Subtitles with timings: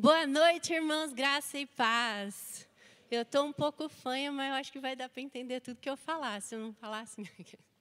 [0.00, 2.68] Boa noite, irmãos, graça e paz.
[3.10, 5.90] Eu estou um pouco fanha, mas eu acho que vai dar para entender tudo que
[5.90, 6.40] eu falar.
[6.40, 7.26] Se eu não falar assim.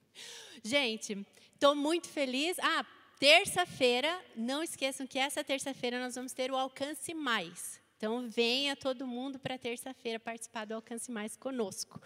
[0.66, 2.58] Gente, estou muito feliz.
[2.58, 2.84] Ah,
[3.20, 7.80] terça-feira, não esqueçam que essa terça-feira nós vamos ter o Alcance Mais.
[7.98, 12.02] Então, venha todo mundo para terça-feira participar do Alcance Mais conosco.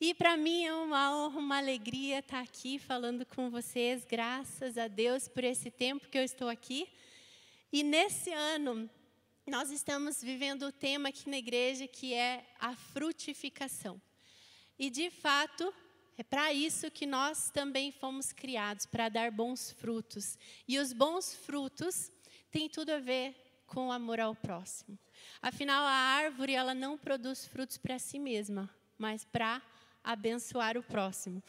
[0.00, 4.88] E para mim é uma honra, uma alegria estar aqui falando com vocês, graças a
[4.88, 6.88] Deus por esse tempo que eu estou aqui.
[7.70, 8.88] E nesse ano,
[9.48, 14.00] nós estamos vivendo o tema aqui na igreja que é a frutificação.
[14.78, 15.72] E de fato,
[16.18, 20.38] é para isso que nós também fomos criados, para dar bons frutos.
[20.66, 22.12] E os bons frutos
[22.50, 23.34] têm tudo a ver
[23.66, 24.98] com o amor ao próximo.
[25.40, 29.62] Afinal, a árvore ela não produz frutos para si mesma, mas para
[30.04, 31.42] abençoar o próximo.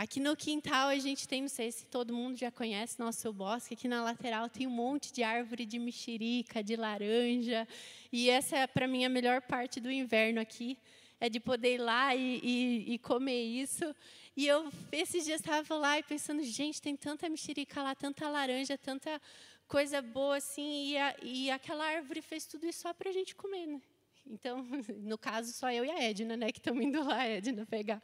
[0.00, 3.74] Aqui no quintal a gente tem, não sei se todo mundo já conhece nosso bosque,
[3.74, 7.68] aqui na lateral tem um monte de árvore de mexerica, de laranja.
[8.10, 10.78] E essa é para mim a melhor parte do inverno aqui,
[11.20, 13.94] é de poder ir lá e, e, e comer isso.
[14.34, 18.78] E eu esses dias estava lá e pensando, gente, tem tanta mexerica lá, tanta laranja,
[18.78, 19.20] tanta
[19.68, 23.34] coisa boa assim, e, a, e aquela árvore fez tudo isso só para a gente
[23.34, 23.82] comer, né?
[24.26, 28.00] Então, no caso, só eu e a Edna, né, que estamos indo lá, Edna, pegar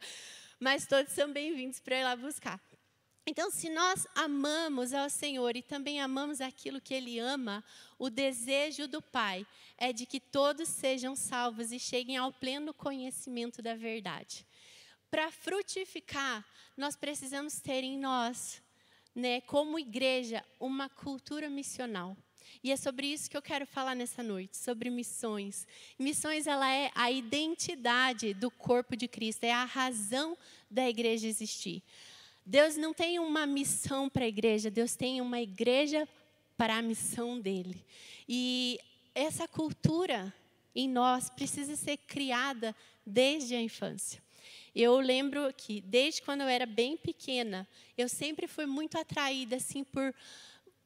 [0.59, 2.59] mas todos são bem-vindos para ir lá buscar.
[3.29, 7.63] Então, se nós amamos ao Senhor e também amamos aquilo que Ele ama,
[7.99, 9.45] o desejo do Pai
[9.77, 14.47] é de que todos sejam salvos e cheguem ao pleno conhecimento da verdade.
[15.11, 16.45] Para frutificar,
[16.77, 18.61] nós precisamos ter em nós,
[19.13, 22.15] né, como igreja, uma cultura missional.
[22.63, 25.67] E é sobre isso que eu quero falar nessa noite, sobre missões.
[25.97, 30.37] Missões ela é a identidade do corpo de Cristo, é a razão
[30.69, 31.83] da igreja existir.
[32.45, 36.07] Deus não tem uma missão para a igreja, Deus tem uma igreja
[36.55, 37.85] para a missão dele.
[38.27, 38.79] E
[39.13, 40.33] essa cultura
[40.75, 42.75] em nós precisa ser criada
[43.05, 44.21] desde a infância.
[44.75, 49.83] Eu lembro que desde quando eu era bem pequena, eu sempre fui muito atraída assim
[49.83, 50.13] por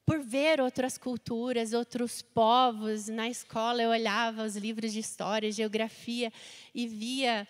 [0.05, 3.07] por ver outras culturas, outros povos.
[3.07, 6.31] Na escola eu olhava os livros de história, geografia
[6.73, 7.47] e via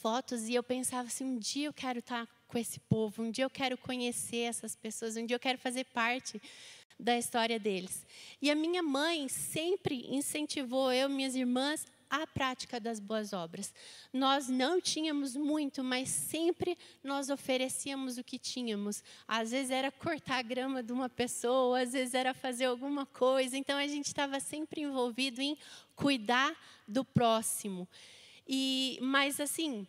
[0.00, 3.44] fotos e eu pensava assim, um dia eu quero estar com esse povo, um dia
[3.44, 6.40] eu quero conhecer essas pessoas, um dia eu quero fazer parte
[6.98, 8.04] da história deles.
[8.40, 13.72] E a minha mãe sempre incentivou eu minhas irmãs a prática das boas obras.
[14.12, 19.02] Nós não tínhamos muito, mas sempre nós oferecíamos o que tínhamos.
[19.26, 23.56] Às vezes era cortar a grama de uma pessoa, às vezes era fazer alguma coisa.
[23.56, 25.56] Então a gente estava sempre envolvido em
[25.94, 27.88] cuidar do próximo.
[28.46, 29.86] E, mas assim,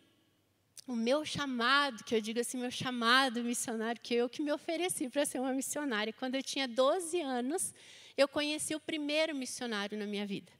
[0.86, 5.08] o meu chamado, que eu digo assim, meu chamado missionário, que eu que me ofereci
[5.08, 6.12] para ser uma missionária.
[6.12, 7.72] Quando eu tinha 12 anos,
[8.16, 10.59] eu conheci o primeiro missionário na minha vida.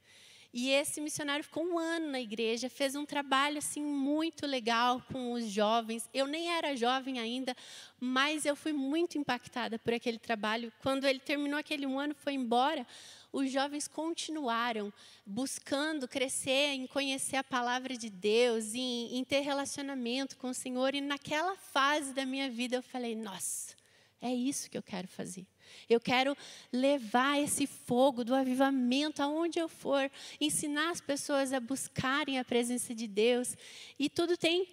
[0.52, 5.32] E esse missionário ficou um ano na igreja, fez um trabalho assim muito legal com
[5.32, 6.08] os jovens.
[6.12, 7.56] Eu nem era jovem ainda,
[8.00, 10.72] mas eu fui muito impactada por aquele trabalho.
[10.80, 12.84] Quando ele terminou aquele um ano, foi embora.
[13.32, 14.92] Os jovens continuaram
[15.24, 20.96] buscando crescer em conhecer a palavra de Deus, em, em ter relacionamento com o Senhor.
[20.96, 23.76] E naquela fase da minha vida eu falei: nossa,
[24.20, 25.46] é isso que eu quero fazer.
[25.88, 26.36] Eu quero
[26.72, 30.10] levar esse fogo do avivamento aonde eu for,
[30.41, 33.56] ensinar as pessoas a buscarem a presença de Deus.
[33.98, 34.69] E tudo tem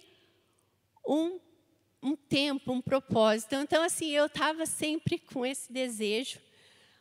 [1.06, 1.40] um,
[2.02, 3.54] um tempo, um propósito.
[3.54, 6.38] Então, assim, eu estava sempre com esse desejo,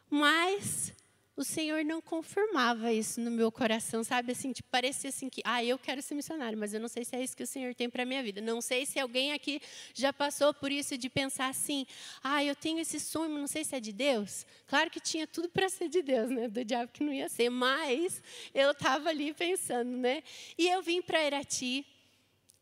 [0.09, 0.93] mas
[1.37, 4.31] o Senhor não confirmava isso no meu coração, sabe?
[4.31, 7.15] Assim, tipo, parecia assim que, ah, eu quero ser missionário, mas eu não sei se
[7.15, 8.41] é isso que o Senhor tem para a minha vida.
[8.41, 9.61] Não sei se alguém aqui
[9.93, 11.85] já passou por isso de pensar assim,
[12.23, 14.47] ah, eu tenho esse sonho, não sei se é de Deus.
[14.65, 16.47] Claro que tinha tudo para ser de Deus, né?
[16.47, 18.21] Do diabo que não ia ser, mas
[18.51, 20.23] eu estava ali pensando, né?
[20.57, 21.85] E eu vim para Irati,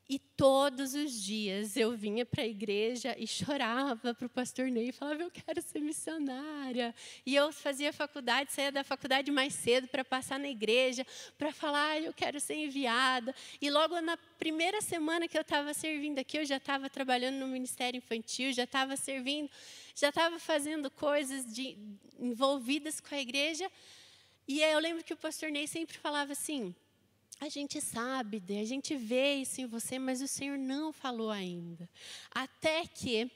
[0.08, 4.90] e todos os dias eu vinha para a igreja e chorava para o pastor Ney
[4.90, 6.94] e falava: Eu quero ser missionária.
[7.26, 11.06] E eu fazia faculdade, saía da faculdade mais cedo para passar na igreja,
[11.40, 13.34] para falar: Eu quero ser enviada.
[13.60, 17.48] E logo na primeira semana que eu estava servindo aqui, eu já estava trabalhando no
[17.48, 19.50] ministério infantil, já estava servindo,
[19.96, 21.76] já estava fazendo coisas de,
[22.20, 23.72] envolvidas com a igreja.
[24.48, 26.76] E eu lembro que o pastor Ney sempre falava assim
[27.40, 31.90] a gente sabe, a gente vê isso em você, mas o Senhor não falou ainda.
[32.32, 33.30] Até que,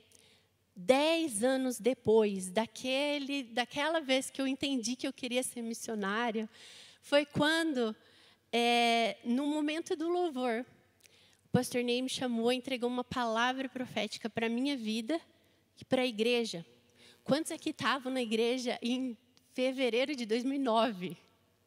[0.75, 6.49] dez anos depois, daquele, daquela vez que eu entendi que eu queria ser missionária,
[7.01, 7.95] foi quando,
[8.51, 10.65] é, no momento do louvor,
[11.45, 15.19] o pastor Ney me chamou, entregou uma palavra profética para a minha vida
[15.79, 16.65] e para a igreja.
[17.23, 19.17] Quantos aqui estavam na igreja em
[19.53, 21.17] fevereiro de 2009?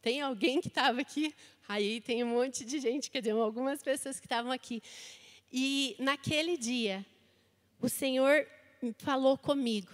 [0.02, 1.32] Tem alguém que estava aqui?
[1.68, 4.82] Aí tem um monte de gente, quer dizer, algumas pessoas que estavam aqui.
[5.50, 7.06] E naquele dia,
[7.80, 8.46] o Senhor
[8.98, 9.92] falou comigo,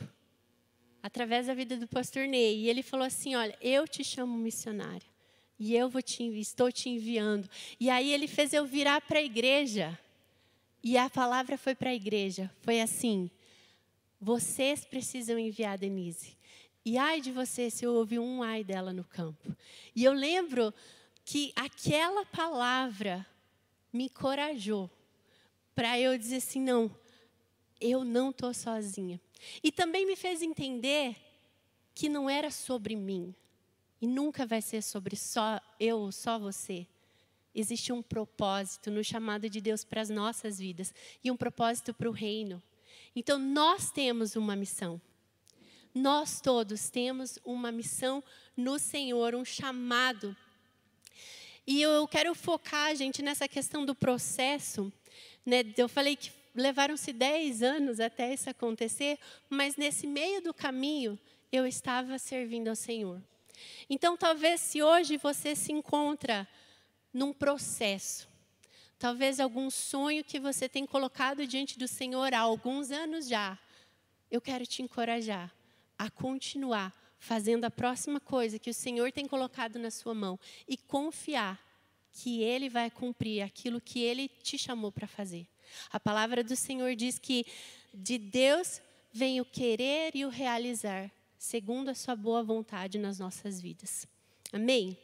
[1.02, 5.06] através da vida do pastor Ney, e ele falou assim: Olha, eu te chamo missionária,
[5.58, 7.48] e eu vou te, estou te enviando.
[7.78, 9.98] E aí ele fez eu virar para a igreja,
[10.82, 13.30] e a palavra foi para a igreja: foi assim,
[14.18, 16.37] vocês precisam enviar a Denise.
[16.88, 19.54] E ai de você se ouvir um ai dela no campo.
[19.94, 20.72] E eu lembro
[21.22, 23.26] que aquela palavra
[23.92, 24.90] me encorajou
[25.74, 26.90] para eu dizer assim: não,
[27.78, 29.20] eu não estou sozinha.
[29.62, 31.14] E também me fez entender
[31.94, 33.34] que não era sobre mim.
[34.00, 36.86] E nunca vai ser sobre só eu, só você.
[37.54, 42.08] Existe um propósito no chamado de Deus para as nossas vidas e um propósito para
[42.08, 42.62] o reino.
[43.14, 44.98] Então, nós temos uma missão.
[45.94, 48.22] Nós todos temos uma missão
[48.56, 50.36] no Senhor, um chamado.
[51.66, 54.92] E eu quero focar, gente, nessa questão do processo.
[55.44, 55.64] Né?
[55.76, 59.18] Eu falei que levaram-se 10 anos até isso acontecer,
[59.48, 61.18] mas nesse meio do caminho
[61.52, 63.22] eu estava servindo ao Senhor.
[63.88, 66.46] Então, talvez se hoje você se encontra
[67.12, 68.28] num processo,
[68.98, 73.58] talvez algum sonho que você tem colocado diante do Senhor há alguns anos já,
[74.30, 75.57] eu quero te encorajar
[75.98, 80.76] a continuar fazendo a próxima coisa que o Senhor tem colocado na sua mão e
[80.76, 81.60] confiar
[82.12, 85.46] que Ele vai cumprir aquilo que Ele te chamou para fazer.
[85.90, 87.44] A palavra do Senhor diz que
[87.92, 88.80] de Deus
[89.12, 94.06] vem o querer e o realizar, segundo a Sua boa vontade nas nossas vidas.
[94.52, 94.96] Amém?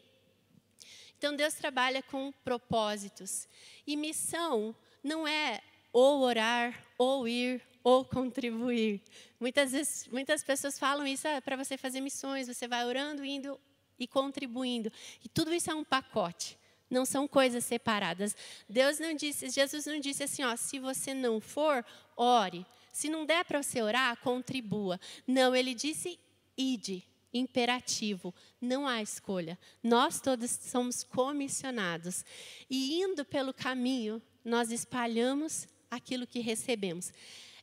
[1.19, 3.49] Então Deus trabalha com propósitos.
[3.87, 5.63] E missão não é
[5.93, 9.03] ou orar, ou ir, ou contribuir.
[9.39, 13.61] Muitas vezes, muitas pessoas falam isso ah, para você fazer missões, você vai orando, indo
[13.99, 14.91] e contribuindo.
[15.23, 16.59] E tudo isso é um pacote.
[16.89, 18.35] Não são coisas separadas.
[18.69, 21.85] Deus não disse, Jesus não disse assim, ó, se você não for,
[22.17, 22.65] ore.
[22.91, 24.99] Se não der para você orar, contribua.
[25.27, 26.19] Não, ele disse
[26.57, 29.59] ide, imperativo, não há escolha.
[29.83, 32.25] Nós todos somos comissionados.
[32.71, 37.13] E indo pelo caminho, nós espalhamos aquilo que recebemos.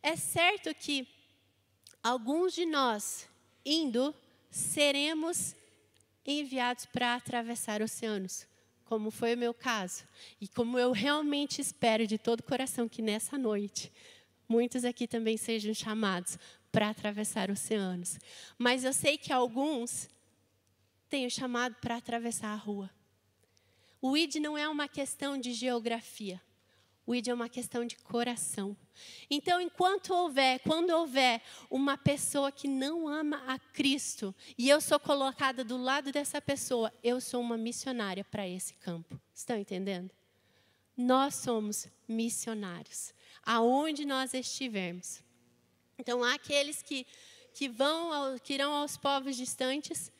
[0.04, 1.08] É certo que
[2.04, 3.28] alguns de nós,
[3.66, 4.14] indo,
[4.50, 5.56] seremos
[6.26, 8.48] enviados para atravessar oceanos,
[8.86, 10.04] como foi o meu caso,
[10.40, 13.92] e como eu realmente espero de todo o coração que nessa noite
[14.52, 16.38] muitos aqui também sejam chamados
[16.72, 18.20] para atravessar oceanos.
[18.58, 20.10] Mas eu sei que alguns
[21.10, 22.90] têm o chamado para atravessar a rua.
[24.02, 26.42] O ID não é uma questão de geografia.
[27.06, 28.76] O ID é uma questão de coração.
[29.30, 35.00] Então, enquanto houver, quando houver uma pessoa que não ama a Cristo, e eu sou
[35.00, 39.20] colocada do lado dessa pessoa, eu sou uma missionária para esse campo.
[39.34, 40.12] Estão entendendo?
[40.96, 45.24] Nós somos missionários, aonde nós estivermos.
[45.98, 47.06] Então, há aqueles que,
[47.54, 50.12] que, vão, que irão aos povos distantes,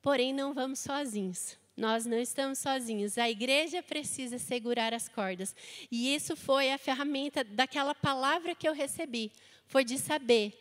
[0.00, 1.58] porém não vamos sozinhos.
[1.76, 3.18] Nós não estamos sozinhos.
[3.18, 5.54] A igreja precisa segurar as cordas.
[5.90, 9.32] E isso foi a ferramenta daquela palavra que eu recebi.
[9.66, 10.52] Foi de saber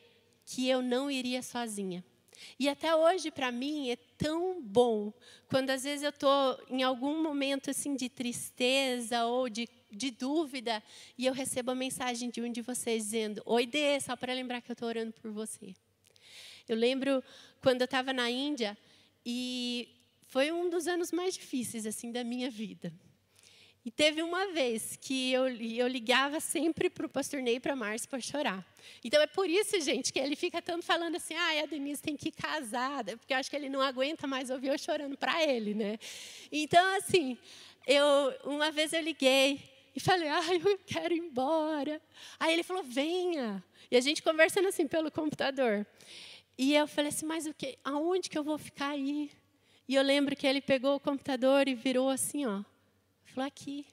[0.46, 2.04] que eu não iria sozinha.
[2.60, 5.14] E até hoje, para mim, é tão bom
[5.48, 10.84] quando às vezes eu estou em algum momento assim de tristeza ou de, de dúvida
[11.18, 14.62] e eu recebo a mensagem de um de vocês dizendo: Oi, Dê, só para lembrar
[14.62, 15.74] que eu estou orando por você.
[16.68, 17.24] Eu lembro
[17.62, 18.78] quando eu estava na Índia
[19.26, 19.90] e
[20.34, 22.92] foi um dos anos mais difíceis assim da minha vida.
[23.86, 27.76] E teve uma vez que eu, eu ligava sempre para o pastor Ney para a
[27.76, 28.66] Márcia para chorar.
[29.04, 32.18] Então é por isso, gente, que ele fica tanto falando assim: ah, a Denise tem
[32.18, 35.44] que ir casada, porque eu acho que ele não aguenta mais ouvir eu chorando para
[35.44, 36.00] ele, né?
[36.52, 37.38] Então, assim,
[37.86, 38.06] eu,
[38.44, 39.62] uma vez eu liguei
[39.96, 42.02] e falei: ai, eu quero ir embora.
[42.40, 43.64] Aí ele falou: venha.
[43.92, 45.86] E a gente conversando assim pelo computador.
[46.58, 47.78] E eu falei assim: mas o que?
[47.84, 49.30] Aonde que eu vou ficar aí?
[49.88, 52.64] E eu lembro que ele pegou o computador e virou assim, ó.
[53.26, 53.86] Falou aqui.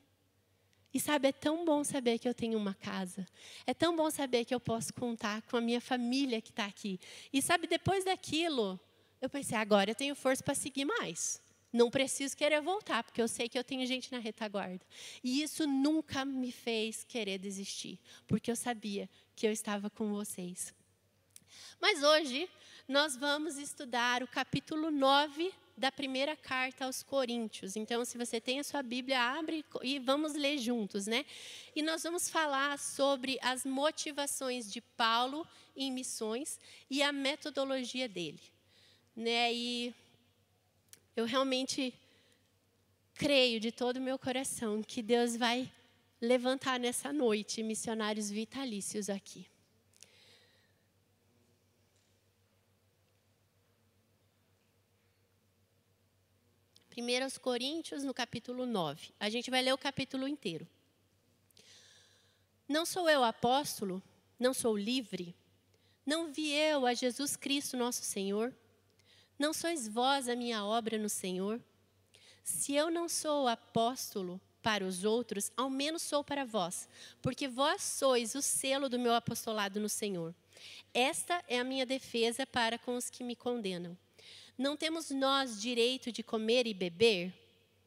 [0.92, 3.26] E sabe, é tão bom saber que eu tenho uma casa.
[3.66, 6.98] É tão bom saber que eu posso contar com a minha família que está aqui.
[7.32, 8.78] E sabe, depois daquilo,
[9.20, 11.40] eu pensei, agora eu tenho força para seguir mais.
[11.72, 14.84] Não preciso querer voltar, porque eu sei que eu tenho gente na retaguarda.
[15.22, 20.74] E isso nunca me fez querer desistir, porque eu sabia que eu estava com vocês.
[21.80, 22.48] Mas hoje,
[22.88, 27.74] nós vamos estudar o capítulo 9 da primeira carta aos Coríntios.
[27.74, 31.24] Então, se você tem a sua Bíblia, abre e vamos ler juntos, né?
[31.74, 36.60] E nós vamos falar sobre as motivações de Paulo em missões
[36.90, 38.42] e a metodologia dele,
[39.16, 39.54] né?
[39.54, 39.94] E
[41.16, 41.94] eu realmente
[43.14, 45.72] creio de todo o meu coração que Deus vai
[46.20, 49.46] levantar nessa noite missionários vitalícios aqui.
[57.00, 59.14] Primeiros Coríntios, no capítulo 9.
[59.18, 60.68] A gente vai ler o capítulo inteiro.
[62.68, 64.02] Não sou eu apóstolo?
[64.38, 65.34] Não sou livre?
[66.04, 68.54] Não vi eu a Jesus Cristo, nosso Senhor?
[69.38, 71.58] Não sois vós a minha obra no Senhor?
[72.44, 76.86] Se eu não sou apóstolo para os outros, ao menos sou para vós,
[77.22, 80.34] porque vós sois o selo do meu apostolado no Senhor.
[80.92, 83.96] Esta é a minha defesa para com os que me condenam.
[84.60, 87.32] Não temos nós direito de comer e beber?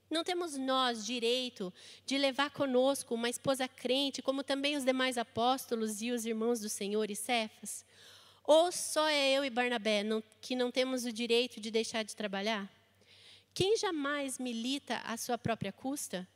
[0.09, 1.71] Não temos nós direito
[2.03, 6.67] de levar conosco uma esposa crente, como também os demais apóstolos e os irmãos do
[6.67, 7.85] Senhor e Cefas?
[8.43, 12.15] Ou só é eu e Barnabé não, que não temos o direito de deixar de
[12.15, 12.67] trabalhar?
[13.53, 16.27] Quem jamais milita à sua própria custa?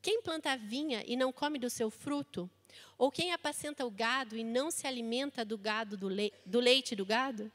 [0.00, 2.50] Quem planta vinha e não come do seu fruto?
[2.96, 6.96] Ou quem apacenta o gado e não se alimenta do gado do, le do leite
[6.96, 7.52] do gado?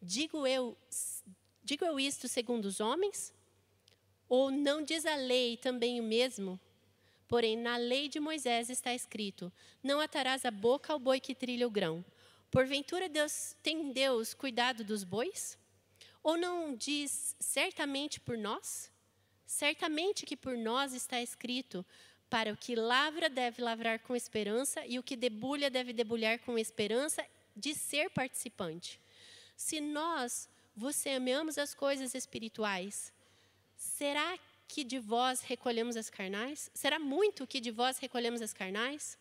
[0.00, 0.76] Digo eu,
[1.66, 3.34] digo eu isto segundo os homens?
[4.28, 6.58] Ou não diz a lei também o mesmo?
[7.26, 11.66] Porém, na lei de Moisés está escrito: Não atarás a boca ao boi que trilha
[11.66, 12.04] o grão.
[12.52, 15.58] Porventura Deus tem Deus cuidado dos bois?
[16.22, 18.90] Ou não diz certamente por nós?
[19.44, 21.84] Certamente que por nós está escrito:
[22.30, 26.56] para o que lavra deve lavrar com esperança, e o que debulha deve debulhar com
[26.56, 29.00] esperança de ser participante.
[29.56, 33.12] Se nós vos amamos as coisas espirituais,
[33.74, 36.70] será que de vós recolhemos as carnais?
[36.74, 39.18] Será muito que de vós recolhemos as carnais?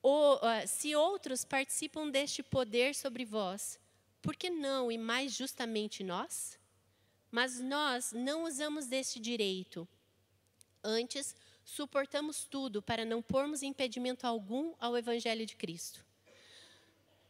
[0.00, 3.78] Ou uh, se outros participam deste poder sobre vós,
[4.22, 6.58] por que não e mais justamente nós?
[7.30, 9.86] Mas nós não usamos deste direito.
[10.82, 16.04] Antes, suportamos tudo para não pormos impedimento algum ao Evangelho de Cristo.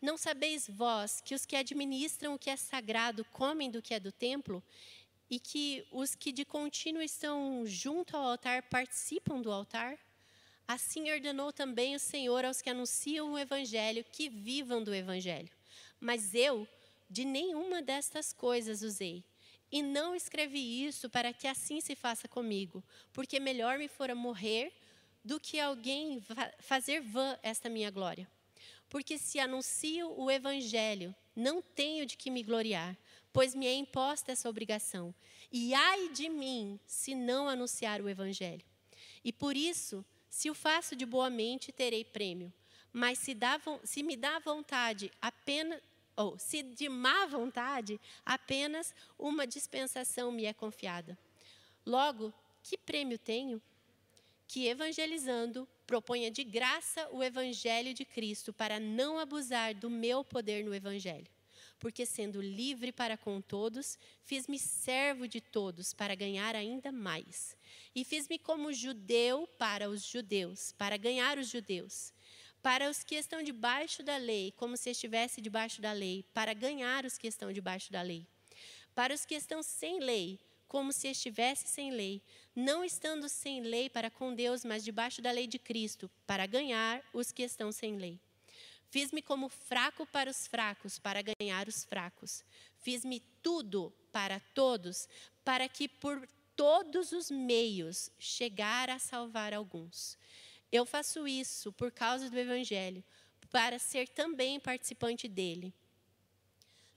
[0.02, 4.00] Não sabeis vós que os que administram o que é sagrado comem do que é
[4.00, 4.62] do templo,
[5.30, 9.98] e que os que de contínuo estão junto ao altar participam do altar?
[10.68, 15.48] Assim ordenou também o Senhor aos que anunciam o Evangelho que vivam do Evangelho.
[15.98, 16.68] Mas eu
[17.08, 19.24] de nenhuma destas coisas usei.
[19.70, 24.70] E não escrevi isso para que assim se faça comigo, porque melhor me fora morrer
[25.24, 26.22] do que alguém
[26.58, 28.28] fazer vã esta minha glória.
[28.92, 32.94] Porque se anuncio o evangelho, não tenho de que me gloriar,
[33.32, 35.14] pois me é imposta essa obrigação.
[35.50, 38.62] E ai de mim se não anunciar o evangelho.
[39.24, 42.52] E por isso, se o faço de boa mente, terei prêmio.
[42.92, 45.80] Mas se, dá, se me dá vontade apenas
[46.14, 51.18] ou se de má vontade, apenas uma dispensação me é confiada.
[51.86, 52.30] Logo,
[52.62, 53.58] que prêmio tenho?
[54.52, 60.62] Que evangelizando proponha de graça o evangelho de Cristo para não abusar do meu poder
[60.62, 61.30] no evangelho.
[61.78, 67.56] Porque sendo livre para com todos, fiz-me servo de todos para ganhar ainda mais.
[67.94, 72.12] E fiz-me como judeu para os judeus, para ganhar os judeus
[72.60, 77.04] para os que estão debaixo da lei, como se estivesse debaixo da lei, para ganhar
[77.04, 78.24] os que estão debaixo da lei.
[78.94, 80.38] Para os que estão sem lei,
[80.72, 82.22] como se estivesse sem lei,
[82.56, 87.04] não estando sem lei para com Deus, mas debaixo da lei de Cristo, para ganhar
[87.12, 88.18] os que estão sem lei.
[88.88, 92.42] Fiz-me como fraco para os fracos, para ganhar os fracos.
[92.80, 95.06] Fiz-me tudo para todos,
[95.44, 96.26] para que por
[96.56, 100.16] todos os meios chegar a salvar alguns.
[100.72, 103.04] Eu faço isso por causa do Evangelho,
[103.50, 105.74] para ser também participante dele.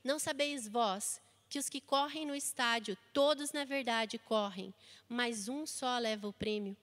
[0.01, 4.73] Não sabeis vós que os que correm no estádio, todos na verdade correm,
[5.07, 6.75] mas um só leva o prêmio?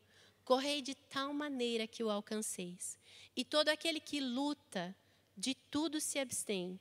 [0.45, 2.99] Correi de tal maneira que o alcanceis.
[3.37, 4.95] E todo aquele que luta,
[5.37, 6.78] de tudo se abstém.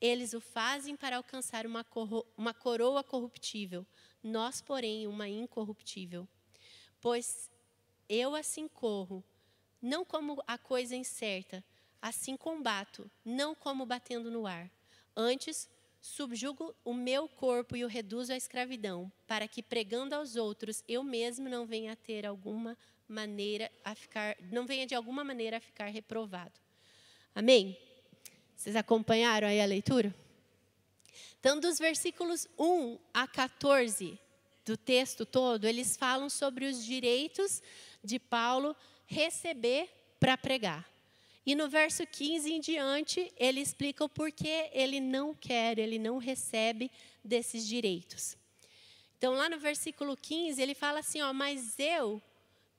[0.00, 1.84] Eles o fazem para alcançar uma,
[2.36, 3.86] uma coroa corruptível,
[4.22, 6.28] nós, porém, uma incorruptível.
[7.00, 7.50] Pois
[8.08, 9.24] eu assim corro,
[9.80, 11.64] não como a coisa incerta,
[12.00, 14.70] assim combato, não como batendo no ar.
[15.16, 15.70] Antes,
[16.04, 21.02] subjugo o meu corpo e o reduzo à escravidão, para que pregando aos outros, eu
[21.02, 22.76] mesmo não venha a ter alguma
[23.08, 26.52] maneira a ficar, não venha de alguma maneira a ficar reprovado.
[27.34, 27.78] Amém?
[28.54, 30.14] Vocês acompanharam aí a leitura?
[31.40, 34.20] Então, dos versículos 1 a 14
[34.62, 37.62] do texto todo, eles falam sobre os direitos
[38.02, 39.88] de Paulo receber
[40.20, 40.86] para pregar.
[41.46, 46.16] E no verso 15 em diante, ele explica o porquê ele não quer, ele não
[46.16, 46.90] recebe
[47.22, 48.36] desses direitos.
[49.18, 52.22] Então, lá no versículo 15, ele fala assim: ó, mas eu,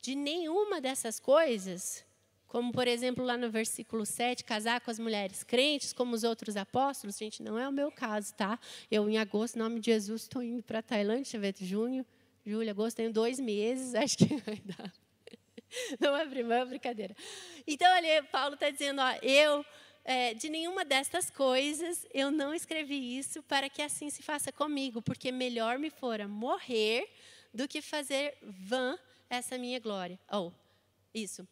[0.00, 2.04] de nenhuma dessas coisas,
[2.46, 6.56] como por exemplo lá no versículo 7, casar com as mulheres crentes como os outros
[6.56, 8.58] apóstolos, gente, não é o meu caso, tá?
[8.90, 12.06] Eu, em agosto, em nome de Jesus, estou indo para Tailândia, deixa eu ver, junho,
[12.44, 14.92] julho, agosto, tenho dois meses, acho que vai dar.
[16.00, 17.14] Não é, não é brincadeira.
[17.66, 19.64] Então, ali, Paulo está dizendo, ó, eu,
[20.04, 25.02] é, de nenhuma destas coisas, eu não escrevi isso para que assim se faça comigo,
[25.02, 27.08] porque melhor me fora morrer
[27.52, 30.18] do que fazer vã essa minha glória.
[30.30, 30.52] Ou, oh,
[31.12, 31.46] isso.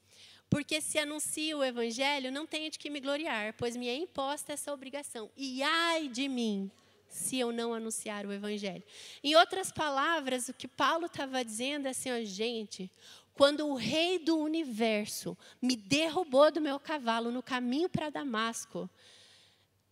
[0.49, 4.53] Porque se anuncio o evangelho, não tenho de que me gloriar, pois me é imposta
[4.53, 5.31] essa obrigação.
[5.37, 6.71] E ai de mim,
[7.09, 8.83] se eu não anunciar o evangelho.
[9.23, 12.91] Em outras palavras, o que Paulo estava dizendo é assim, ó, gente,
[13.35, 18.89] quando o rei do universo me derrubou do meu cavalo no caminho para Damasco,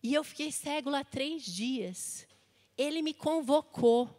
[0.01, 2.27] e eu fiquei cego lá três dias,
[2.77, 4.09] ele me convocou,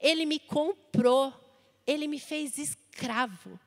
[0.00, 1.32] ele me comprou,
[1.86, 3.58] ele me fez escravo.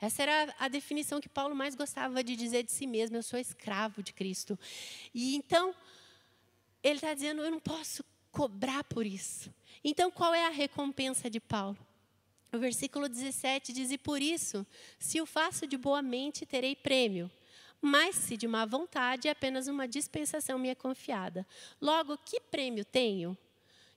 [0.00, 3.38] Essa era a definição que Paulo mais gostava de dizer de si mesmo: eu sou
[3.38, 4.58] escravo de Cristo.
[5.14, 5.74] E então,
[6.82, 9.54] ele está dizendo: eu não posso cobrar por isso.
[9.84, 11.78] Então, qual é a recompensa de Paulo?
[12.52, 14.66] O versículo 17 diz: E por isso,
[14.98, 17.30] se o faço de boa mente, terei prêmio.
[17.80, 21.46] Mas se de má vontade, apenas uma dispensação me é confiada.
[21.80, 23.36] Logo, que prêmio tenho?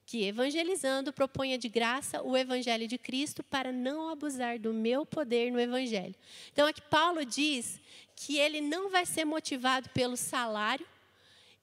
[0.05, 5.51] que, evangelizando, proponha de graça o evangelho de Cristo para não abusar do meu poder
[5.51, 6.15] no evangelho.
[6.51, 7.79] Então, aqui Paulo diz
[8.15, 10.85] que ele não vai ser motivado pelo salário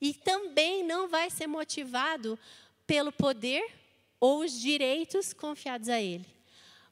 [0.01, 2.39] e também não vai ser motivado
[2.85, 3.65] pelo poder
[4.19, 6.27] ou os direitos confiados a ele,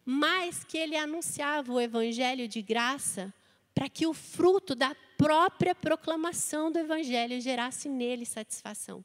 [0.05, 3.33] mas que ele anunciava o evangelho de graça
[3.75, 9.05] para que o fruto da própria proclamação do evangelho gerasse nele satisfação.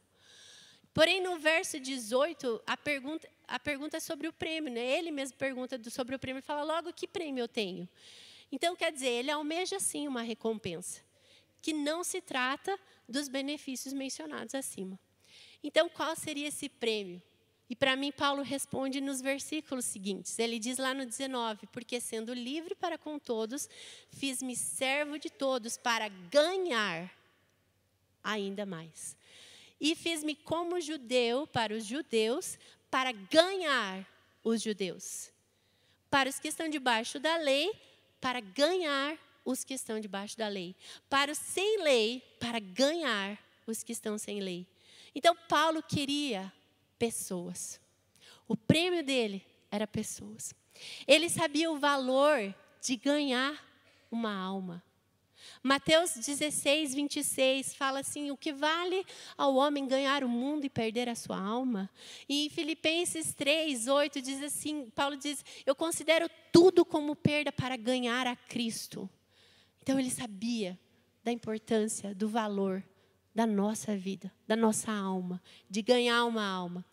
[0.94, 4.74] Porém, no verso 18, a pergunta, a pergunta é sobre o prêmio.
[4.74, 4.82] Né?
[4.98, 7.88] Ele mesmo pergunta sobre o prêmio e fala logo que prêmio eu tenho.
[8.52, 11.02] Então, quer dizer, ele almeja sim uma recompensa,
[11.62, 14.98] que não se trata dos benefícios mencionados acima.
[15.62, 17.22] Então, qual seria esse prêmio?
[17.70, 20.38] E para mim, Paulo responde nos versículos seguintes.
[20.38, 23.68] Ele diz lá no 19: Porque sendo livre para com todos,
[24.10, 27.12] fiz-me servo de todos para ganhar
[28.24, 29.16] ainda mais
[29.80, 32.58] e fiz-me como judeu para os judeus,
[32.90, 34.08] para ganhar
[34.44, 35.32] os judeus.
[36.10, 37.72] Para os que estão debaixo da lei,
[38.22, 40.76] para ganhar os que estão debaixo da lei.
[41.10, 44.66] Para os sem lei, para ganhar os que estão sem lei.
[45.14, 46.52] Então, Paulo queria
[46.98, 47.80] pessoas.
[48.48, 50.54] O prêmio dele era pessoas.
[51.08, 53.64] Ele sabia o valor de ganhar
[54.12, 54.84] uma alma.
[55.62, 59.06] Mateus 16, 26 fala assim: o que vale
[59.38, 61.90] ao homem ganhar o mundo e perder a sua alma?
[62.28, 67.76] E em Filipenses 3, 8 diz assim: Paulo diz, eu considero tudo como perda para
[67.76, 69.10] ganhar a Cristo.
[69.82, 70.80] Então ele sabia
[71.24, 72.84] da importância, do valor
[73.36, 76.86] da nossa vida, da nossa alma, de ganhar uma alma.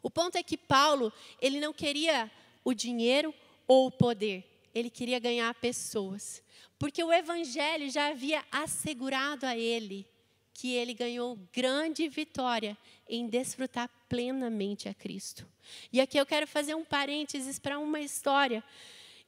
[0.00, 2.30] O ponto é que Paulo, ele não queria
[2.64, 3.34] o dinheiro
[3.66, 6.40] ou o poder, ele queria ganhar pessoas.
[6.78, 10.06] Porque o Evangelho já havia assegurado a ele
[10.54, 12.76] que ele ganhou grande vitória
[13.08, 15.46] em desfrutar plenamente a Cristo.
[15.92, 18.62] E aqui eu quero fazer um parênteses para uma história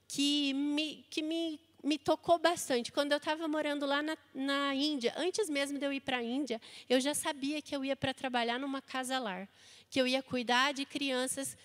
[0.07, 2.91] que me, que me, me tocou bastante.
[2.91, 6.23] Quando eu estava morando lá na, na Índia, antes mesmo de eu ir para a
[6.23, 9.47] Índia, eu já sabia que eu ia para trabalhar numa casa-lar,
[9.91, 11.57] que eu ia cuidar de crianças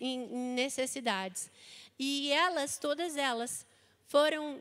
[0.00, 1.50] em necessidades.
[1.98, 3.66] E elas, todas elas,
[4.06, 4.60] foram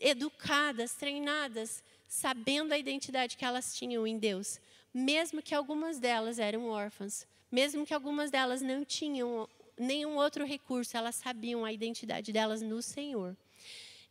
[0.00, 4.60] educadas, treinadas, sabendo a identidade que elas tinham em Deus,
[4.92, 10.96] mesmo que algumas delas eram órfãs, mesmo que algumas delas não tinham nenhum outro recurso,
[10.96, 13.36] elas sabiam a identidade delas no Senhor.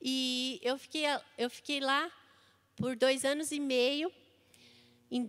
[0.01, 1.03] E eu fiquei,
[1.37, 2.11] eu fiquei lá
[2.75, 4.11] por dois anos e meio.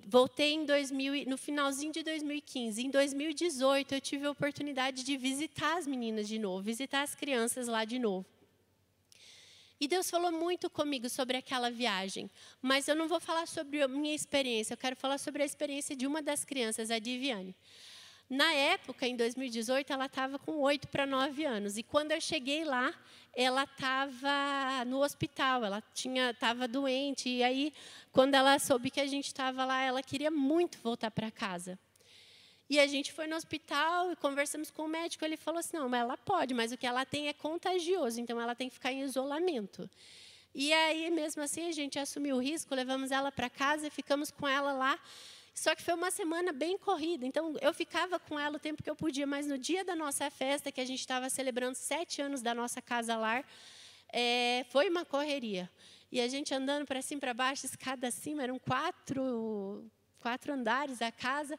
[0.06, 2.82] Voltei em 2000, no finalzinho de 2015.
[2.82, 7.66] Em 2018, eu tive a oportunidade de visitar as meninas de novo, visitar as crianças
[7.66, 8.24] lá de novo.
[9.82, 12.30] E Deus falou muito comigo sobre aquela viagem,
[12.62, 15.96] mas eu não vou falar sobre a minha experiência, eu quero falar sobre a experiência
[15.96, 17.52] de uma das crianças, a Diviane.
[18.28, 21.76] Na época, em 2018, ela estava com 8 para 9 anos.
[21.76, 22.94] E quando eu cheguei lá,
[23.34, 27.28] ela estava no hospital, ela estava doente.
[27.28, 27.72] E aí,
[28.10, 31.78] quando ela soube que a gente estava lá, ela queria muito voltar para casa.
[32.72, 35.24] E a gente foi no hospital e conversamos com o médico.
[35.24, 38.54] Ele falou assim: não, ela pode, mas o que ela tem é contagioso, então ela
[38.54, 39.90] tem que ficar em isolamento.
[40.54, 44.30] E aí, mesmo assim, a gente assumiu o risco, levamos ela para casa e ficamos
[44.30, 44.98] com ela lá.
[45.54, 48.88] Só que foi uma semana bem corrida, então eu ficava com ela o tempo que
[48.88, 52.40] eu podia, mas no dia da nossa festa, que a gente estava celebrando sete anos
[52.40, 53.44] da nossa casa lar,
[54.12, 55.70] é, foi uma correria.
[56.10, 59.84] E a gente andando para cima para baixo, escada acima, eram quatro,
[60.20, 61.58] quatro andares a casa.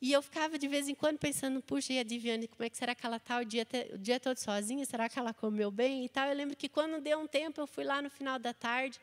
[0.00, 2.76] E eu ficava de vez em quando pensando, puxa, e a Diviane, como é que
[2.76, 4.84] será que ela está o dia, o dia todo sozinha?
[4.84, 6.28] Será que ela comeu bem e tal?
[6.28, 9.00] Eu lembro que quando deu um tempo, eu fui lá no final da tarde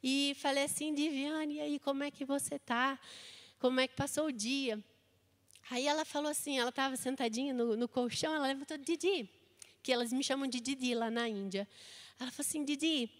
[0.00, 2.96] e falei assim, Diviane, e aí, como é que você está?
[3.58, 4.82] Como é que passou o dia?
[5.70, 9.28] Aí ela falou assim, ela estava sentadinha no, no, colchão, ela levantou, Didi,
[9.82, 11.68] que elas me chamam de Didi lá na Índia.
[12.18, 13.10] Ela falou assim, Didi,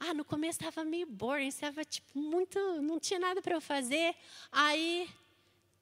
[0.00, 4.16] ah, no começo estava meio boring, estava tipo muito, não tinha nada para eu fazer.
[4.50, 5.08] Aí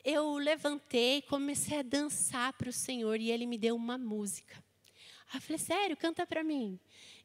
[0.04, 4.62] eu levantei, comecei a dançar para o Senhor e Ele me deu uma música.
[5.32, 6.78] Aí eu falei, sério, canta para mim.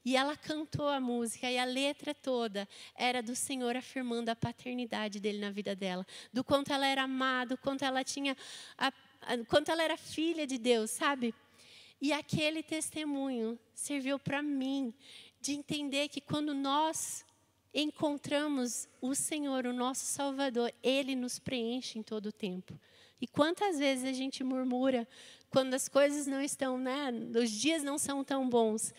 [0.03, 5.19] E ela cantou a música e a letra toda era do Senhor afirmando a paternidade
[5.19, 8.35] dele na vida dela, do quanto ela era amada, do quanto ela tinha,
[8.77, 8.87] a,
[9.21, 11.33] a, quanto ela era filha de Deus, sabe?
[12.01, 14.93] E aquele testemunho serviu para mim
[15.41, 17.25] de entender que quando nós
[17.73, 22.79] encontramos o Senhor, o nosso Salvador, Ele nos preenche em todo o tempo.
[23.21, 25.07] E quantas vezes a gente murmura
[25.49, 28.93] quando as coisas não estão, né, os dias não são tão bons.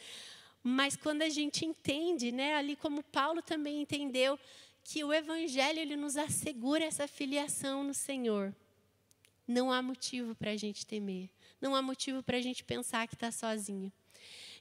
[0.62, 4.38] Mas quando a gente entende, né, ali como Paulo também entendeu,
[4.82, 8.54] que o Evangelho ele nos assegura essa filiação no Senhor,
[9.46, 11.28] não há motivo para a gente temer,
[11.60, 13.92] não há motivo para a gente pensar que está sozinho.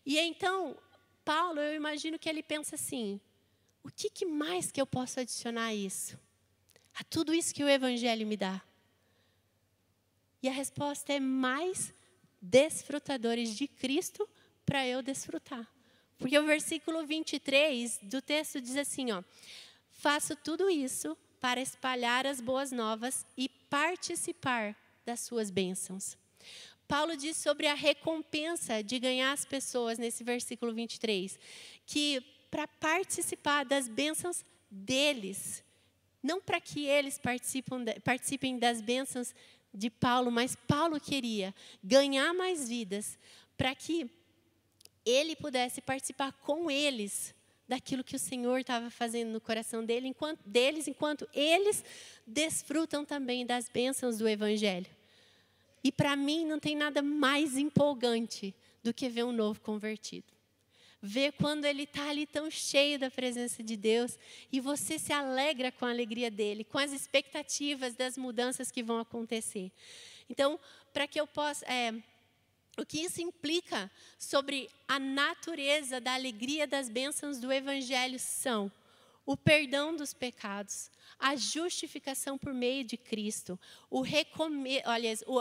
[0.06, 0.78] E então,
[1.24, 3.20] Paulo, eu imagino que ele pensa assim:
[3.84, 6.18] o que, que mais que eu posso adicionar a isso?
[6.96, 8.62] A tudo isso que o Evangelho me dá?
[10.42, 11.94] E a resposta é mais
[12.42, 14.28] desfrutadores de Cristo
[14.66, 15.68] para eu desfrutar.
[16.20, 19.24] Porque o versículo 23 do texto diz assim, ó:
[19.90, 26.18] Faço tudo isso para espalhar as boas novas e participar das suas bênçãos.
[26.88, 31.40] Paulo diz sobre a recompensa de ganhar as pessoas nesse versículo 23,
[31.86, 35.64] que para participar das bênçãos deles,
[36.22, 37.20] não para que eles
[38.04, 39.34] participem das bênçãos
[39.74, 41.54] de Paulo, mas Paulo queria
[41.84, 43.18] ganhar mais vidas
[43.56, 44.10] para que
[45.06, 47.34] ele pudesse participar com eles
[47.68, 51.84] daquilo que o Senhor estava fazendo no coração dele, enquanto, deles, enquanto eles
[52.26, 54.88] desfrutam também das bênçãos do Evangelho.
[55.84, 60.28] E para mim não tem nada mais empolgante do que ver um novo convertido.
[61.02, 64.18] Ver quando ele está ali tão cheio da presença de Deus
[64.52, 69.00] e você se alegra com a alegria dele, com as expectativas das mudanças que vão
[69.00, 69.72] acontecer.
[70.30, 70.60] Então,
[70.92, 71.66] para que eu possa.
[71.66, 71.94] É,
[72.80, 78.72] o que isso implica sobre a natureza da alegria das bênçãos do Evangelho são
[79.26, 80.90] o perdão dos pecados,
[81.20, 84.82] a justificação por meio de Cristo, o recome,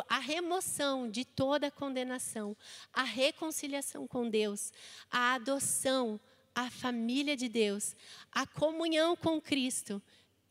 [0.09, 2.55] a remoção de toda a condenação,
[2.93, 4.73] a reconciliação com Deus,
[5.11, 6.21] a adoção,
[6.55, 7.97] a família de Deus,
[8.31, 10.03] a comunhão com Cristo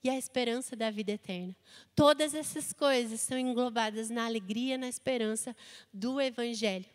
[0.03, 1.55] e a esperança da vida eterna.
[1.95, 5.55] Todas essas coisas são englobadas na alegria, na esperança
[5.93, 6.85] do Evangelho.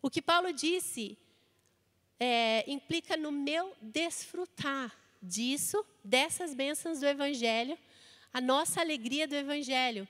[0.00, 1.16] O que Paulo disse
[2.18, 7.78] é, implica no meu desfrutar disso, dessas bênçãos do Evangelho.
[8.32, 10.08] A nossa alegria do Evangelho,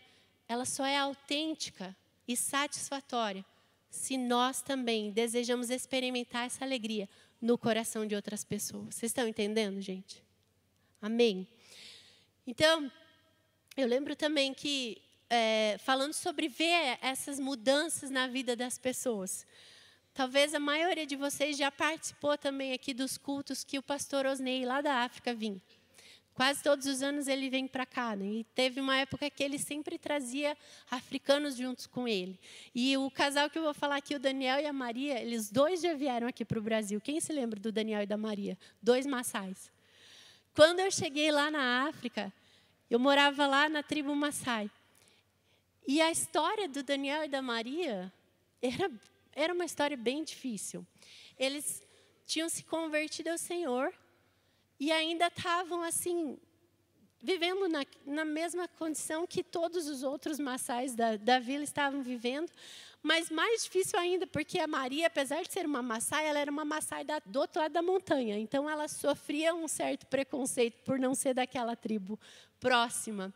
[0.49, 3.45] ela só é autêntica e satisfatória
[3.91, 7.09] se nós também desejamos experimentar essa alegria
[7.41, 8.95] no coração de outras pessoas.
[8.95, 10.23] Vocês estão entendendo, gente?
[11.01, 11.47] Amém.
[12.47, 12.91] Então,
[13.77, 15.01] eu lembro também que,
[15.31, 19.47] é, falando sobre ver essas mudanças na vida das pessoas,
[20.13, 24.65] talvez a maioria de vocês já participou também aqui dos cultos que o pastor Osnei,
[24.65, 25.63] lá da África, vinha.
[26.35, 28.17] Quase todos os anos ele vem para cá.
[28.17, 28.25] Né?
[28.25, 30.57] E teve uma época que ele sempre trazia
[30.91, 32.41] africanos juntos com ele.
[32.75, 35.81] E o casal que eu vou falar aqui, o Daniel e a Maria, eles dois
[35.81, 37.01] já vieram aqui para o Brasil.
[37.01, 38.59] Quem se lembra do Daniel e da Maria?
[38.83, 39.71] Dois maçais.
[40.55, 42.33] Quando eu cheguei lá na África,
[42.91, 44.71] eu morava lá na tribo Maasai.
[45.87, 48.13] E a história do Daniel e da Maria
[48.61, 48.91] era,
[49.33, 50.87] era uma história bem difícil.
[51.39, 51.83] Eles
[52.27, 53.93] tinham se convertido ao Senhor
[54.79, 56.39] e ainda estavam assim,
[57.21, 62.53] vivendo na, na mesma condição que todos os outros maçais da, da vila estavam vivendo,
[63.03, 66.65] mas mais difícil ainda, porque a Maria, apesar de ser uma Maasai, ela era uma
[66.65, 68.39] Maasai da, do outro lado da montanha.
[68.39, 72.19] Então, ela sofria um certo preconceito por não ser daquela tribo
[72.61, 73.35] próxima.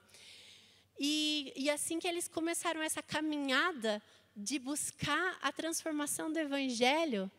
[0.98, 4.00] E, e assim que eles começaram essa caminhada
[4.36, 7.30] de buscar a transformação do Evangelho,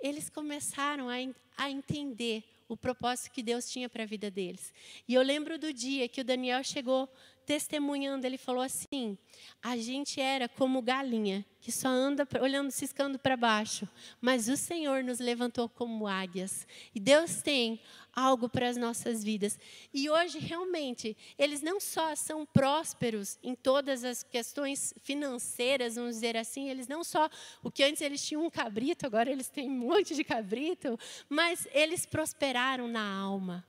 [0.00, 1.14] eles começaram a,
[1.56, 4.72] a entender o propósito que Deus tinha para a vida deles.
[5.06, 7.08] E eu lembro do dia que o Daniel chegou
[7.44, 9.16] testemunhando, ele falou assim:
[9.62, 13.88] a gente era como galinha, que só anda olhando, ciscando para baixo,
[14.20, 16.66] mas o Senhor nos levantou como águias.
[16.94, 17.80] E Deus tem
[18.14, 19.58] algo para as nossas vidas.
[19.92, 26.36] E hoje, realmente, eles não só são prósperos em todas as questões financeiras, vamos dizer
[26.36, 27.28] assim, eles não só,
[27.62, 31.66] o que antes eles tinham um cabrito, agora eles têm um monte de cabrito, mas
[31.72, 33.66] eles prosperaram na alma.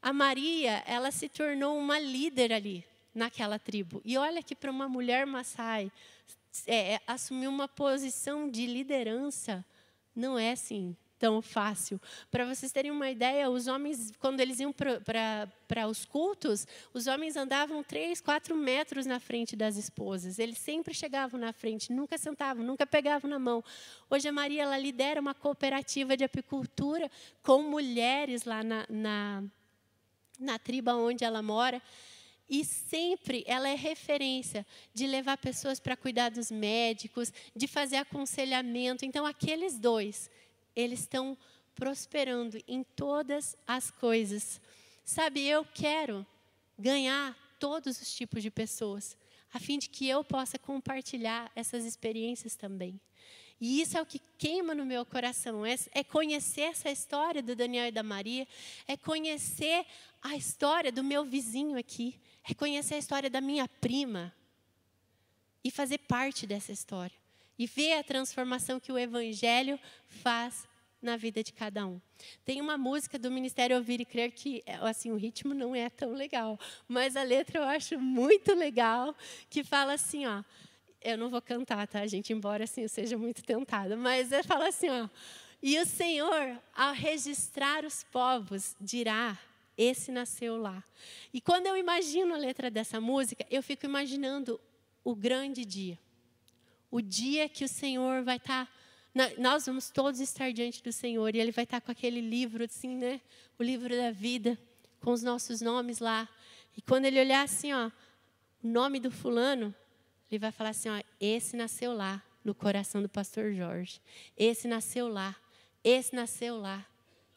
[0.00, 4.00] A Maria, ela se tornou uma líder ali, naquela tribo.
[4.04, 5.90] E olha que para uma mulher Maasai,
[6.66, 9.64] é, assumir uma posição de liderança
[10.14, 12.00] não é assim tão fácil.
[12.32, 17.36] Para vocês terem uma ideia, os homens, quando eles iam para os cultos, os homens
[17.36, 20.40] andavam três, quatro metros na frente das esposas.
[20.40, 23.62] Eles sempre chegavam na frente, nunca sentavam, nunca pegavam na mão.
[24.10, 27.08] Hoje a Maria ela lidera uma cooperativa de apicultura
[27.40, 29.44] com mulheres lá na, na,
[30.40, 31.80] na tribo onde ela mora.
[32.48, 39.04] E sempre ela é referência de levar pessoas para cuidar dos médicos, de fazer aconselhamento.
[39.04, 40.30] Então, aqueles dois,
[40.76, 41.36] eles estão
[41.74, 44.60] prosperando em todas as coisas.
[45.04, 46.26] Sabe, eu quero
[46.78, 49.16] ganhar todos os tipos de pessoas,
[49.52, 53.00] a fim de que eu possa compartilhar essas experiências também.
[53.60, 57.54] E isso é o que queima no meu coração, é, é, conhecer essa história do
[57.54, 58.48] Daniel e da Maria,
[58.88, 59.86] é conhecer
[60.20, 64.32] a história do meu vizinho aqui, reconhecer a história da minha prima
[65.64, 67.16] e fazer parte dessa história.
[67.58, 70.66] E ver a transformação que o Evangelho faz
[71.00, 72.00] na vida de cada um.
[72.44, 76.12] Tem uma música do Ministério Ouvir e Crer que, assim, o ritmo não é tão
[76.12, 79.14] legal, mas a letra eu acho muito legal,
[79.50, 80.42] que fala assim, ó,
[81.00, 84.88] eu não vou cantar, tá, gente, embora assim eu seja muito tentada, mas fala assim,
[84.88, 85.08] ó,
[85.62, 89.38] e o Senhor, ao registrar os povos, dirá:
[89.82, 90.82] esse nasceu lá.
[91.32, 94.60] E quando eu imagino a letra dessa música, eu fico imaginando
[95.04, 95.98] o grande dia.
[96.90, 98.66] O dia que o Senhor vai estar.
[98.66, 102.20] Tá, nós vamos todos estar diante do Senhor e Ele vai estar tá com aquele
[102.20, 103.20] livro, assim, né?
[103.58, 104.58] O livro da vida,
[105.00, 106.28] com os nossos nomes lá.
[106.76, 107.90] E quando Ele olhar assim, ó,
[108.62, 109.74] o nome do fulano,
[110.30, 114.00] Ele vai falar assim: ó, esse nasceu lá, no coração do pastor Jorge.
[114.36, 115.36] Esse nasceu lá.
[115.82, 116.86] Esse nasceu lá.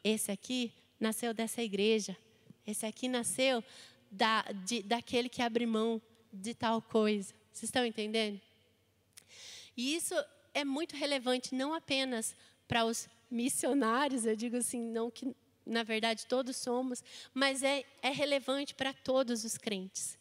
[0.04, 2.16] Esse aqui nasceu dessa igreja.
[2.66, 3.62] Esse aqui nasceu
[4.10, 6.00] da, de, daquele que abre mão
[6.32, 7.34] de tal coisa.
[7.52, 8.40] Vocês estão entendendo?
[9.76, 10.14] E isso
[10.52, 12.34] é muito relevante não apenas
[12.66, 17.02] para os missionários, eu digo assim, não que na verdade todos somos,
[17.34, 20.16] mas é, é relevante para todos os crentes.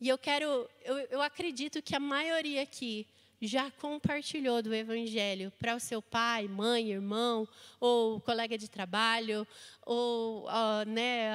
[0.00, 3.06] E eu quero, eu, eu acredito que a maioria aqui
[3.46, 7.46] já compartilhou do Evangelho para o seu pai, mãe, irmão,
[7.80, 9.46] ou colega de trabalho,
[9.84, 11.32] ou uh, né,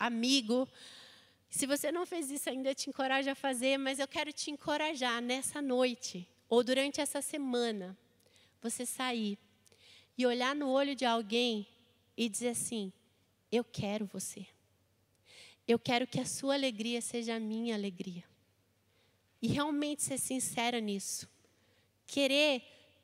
[0.00, 0.68] amigo.
[1.48, 4.50] Se você não fez isso ainda, eu te encorajo a fazer, mas eu quero te
[4.50, 7.96] encorajar nessa noite, ou durante essa semana,
[8.60, 9.38] você sair
[10.18, 11.68] e olhar no olho de alguém
[12.16, 12.92] e dizer assim:
[13.52, 14.44] Eu quero você.
[15.68, 18.24] Eu quero que a sua alegria seja a minha alegria.
[19.40, 21.32] E realmente ser sincera nisso
[22.06, 22.62] querer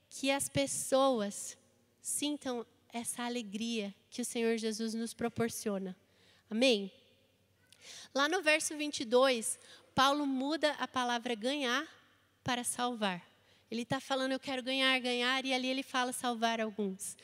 [0.09, 1.57] que as pessoas
[2.01, 5.97] sintam essa alegria que o Senhor Jesus nos proporciona.
[6.51, 6.93] Amém?
[8.15, 9.59] Lá no verso 22,
[9.95, 11.87] Paulo muda a palavra ganhar
[12.43, 13.25] para salvar.
[13.71, 17.17] Ele está falando, eu quero ganhar, ganhar, e ali ele fala salvar alguns.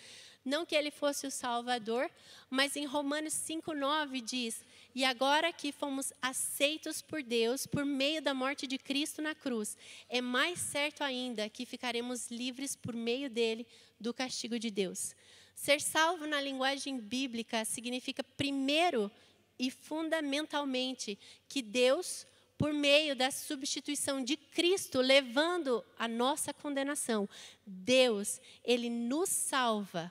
[0.44, 2.08] Não que ele fosse o Salvador,
[2.48, 4.64] mas em Romanos 5,9 diz:
[4.96, 9.76] E agora que fomos aceitos por Deus por meio da morte de Cristo na cruz,
[10.09, 13.66] é mais certo ainda que ficaremos livres por meio dele
[14.00, 15.14] do castigo de Deus.
[15.54, 19.12] Ser salvo na linguagem bíblica significa, primeiro
[19.59, 27.28] e fundamentalmente, que Deus, por meio da substituição de Cristo, levando a nossa condenação,
[27.66, 30.11] Deus, Ele nos salva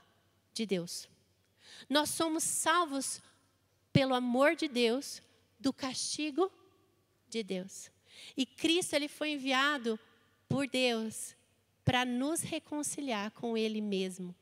[0.54, 1.10] de Deus.
[1.90, 3.20] Nós somos salvos
[3.96, 5.22] pelo amor de Deus
[5.58, 6.52] do castigo
[7.30, 7.90] de Deus.
[8.36, 9.98] E Cristo ele foi enviado
[10.50, 11.34] por Deus
[11.86, 14.36] para nos reconciliar com Ele mesmo.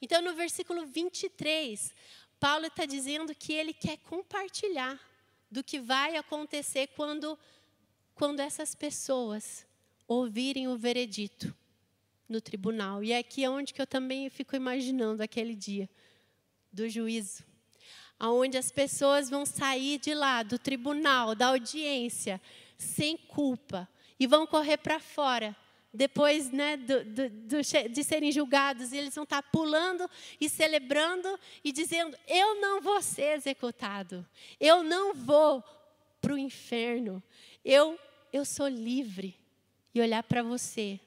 [0.00, 1.92] Então, no versículo 23,
[2.38, 4.96] Paulo está dizendo que ele quer compartilhar
[5.50, 7.36] do que vai acontecer quando,
[8.14, 9.66] quando essas pessoas
[10.06, 11.52] ouvirem o veredito
[12.28, 13.02] no tribunal.
[13.02, 15.90] E é aqui é onde que eu também fico imaginando aquele dia
[16.72, 17.42] do juízo,
[18.24, 22.40] aonde as pessoas vão sair de lá do tribunal, da audiência,
[22.78, 23.86] sem culpa
[24.18, 25.54] e vão correr para fora.
[25.92, 30.08] Depois né, do, do, do, de serem julgados, e eles vão estar pulando
[30.40, 34.26] e celebrando e dizendo: Eu não vou ser executado,
[34.58, 35.62] eu não vou
[36.18, 37.22] para o inferno,
[37.62, 37.98] eu,
[38.32, 39.38] eu sou livre
[39.94, 40.98] e olhar para você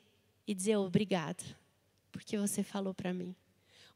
[0.46, 1.44] e dizer obrigada,
[2.12, 3.36] porque você falou para mim.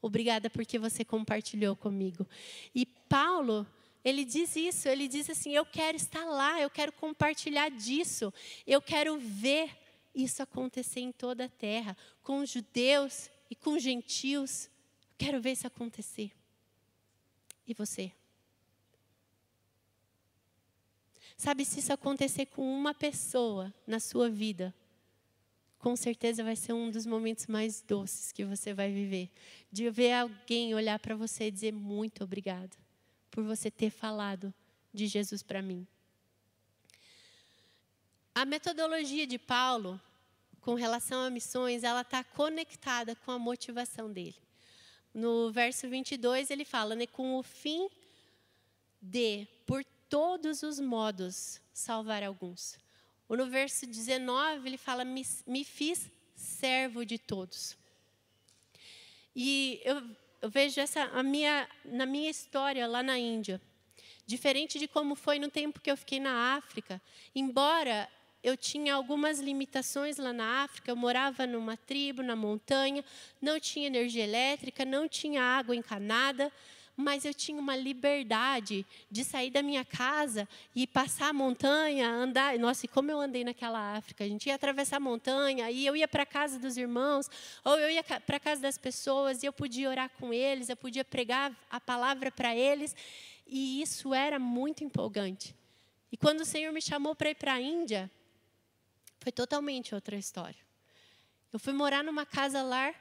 [0.01, 2.27] Obrigada porque você compartilhou comigo.
[2.73, 3.67] E Paulo,
[4.03, 8.33] ele diz isso, ele diz assim: Eu quero estar lá, eu quero compartilhar disso,
[8.65, 9.69] eu quero ver
[10.13, 14.65] isso acontecer em toda a terra, com judeus e com gentios.
[14.65, 16.31] Eu quero ver isso acontecer.
[17.67, 18.11] E você?
[21.37, 24.73] Sabe, se isso acontecer com uma pessoa na sua vida,
[25.81, 29.29] com certeza vai ser um dos momentos mais doces que você vai viver.
[29.71, 32.77] De ver alguém olhar para você e dizer muito obrigado
[33.29, 34.53] por você ter falado
[34.93, 35.87] de Jesus para mim.
[38.33, 39.99] A metodologia de Paulo
[40.61, 44.35] com relação a missões, ela está conectada com a motivação dele.
[45.13, 47.89] No verso 22 ele fala, né, com o fim
[49.01, 52.77] de, por todos os modos, salvar alguns.
[53.35, 57.77] No verso 19, ele fala: Me, me fiz servo de todos.
[59.35, 60.01] E eu,
[60.41, 63.61] eu vejo essa a minha, na minha história lá na Índia.
[64.25, 67.01] Diferente de como foi no tempo que eu fiquei na África,
[67.33, 68.09] embora
[68.43, 73.03] eu tinha algumas limitações lá na África, eu morava numa tribo, na montanha,
[73.41, 76.51] não tinha energia elétrica, não tinha água encanada,
[76.95, 82.57] mas eu tinha uma liberdade de sair da minha casa e passar a montanha, andar.
[82.59, 84.23] Nossa, e como eu andei naquela África?
[84.23, 87.29] A gente ia atravessar a montanha, e eu ia para a casa dos irmãos,
[87.63, 90.77] ou eu ia para a casa das pessoas, e eu podia orar com eles, eu
[90.77, 92.95] podia pregar a palavra para eles,
[93.47, 95.55] e isso era muito empolgante.
[96.11, 98.11] E quando o Senhor me chamou para ir para a Índia,
[99.19, 100.59] foi totalmente outra história.
[101.53, 102.93] Eu fui morar numa casa lá,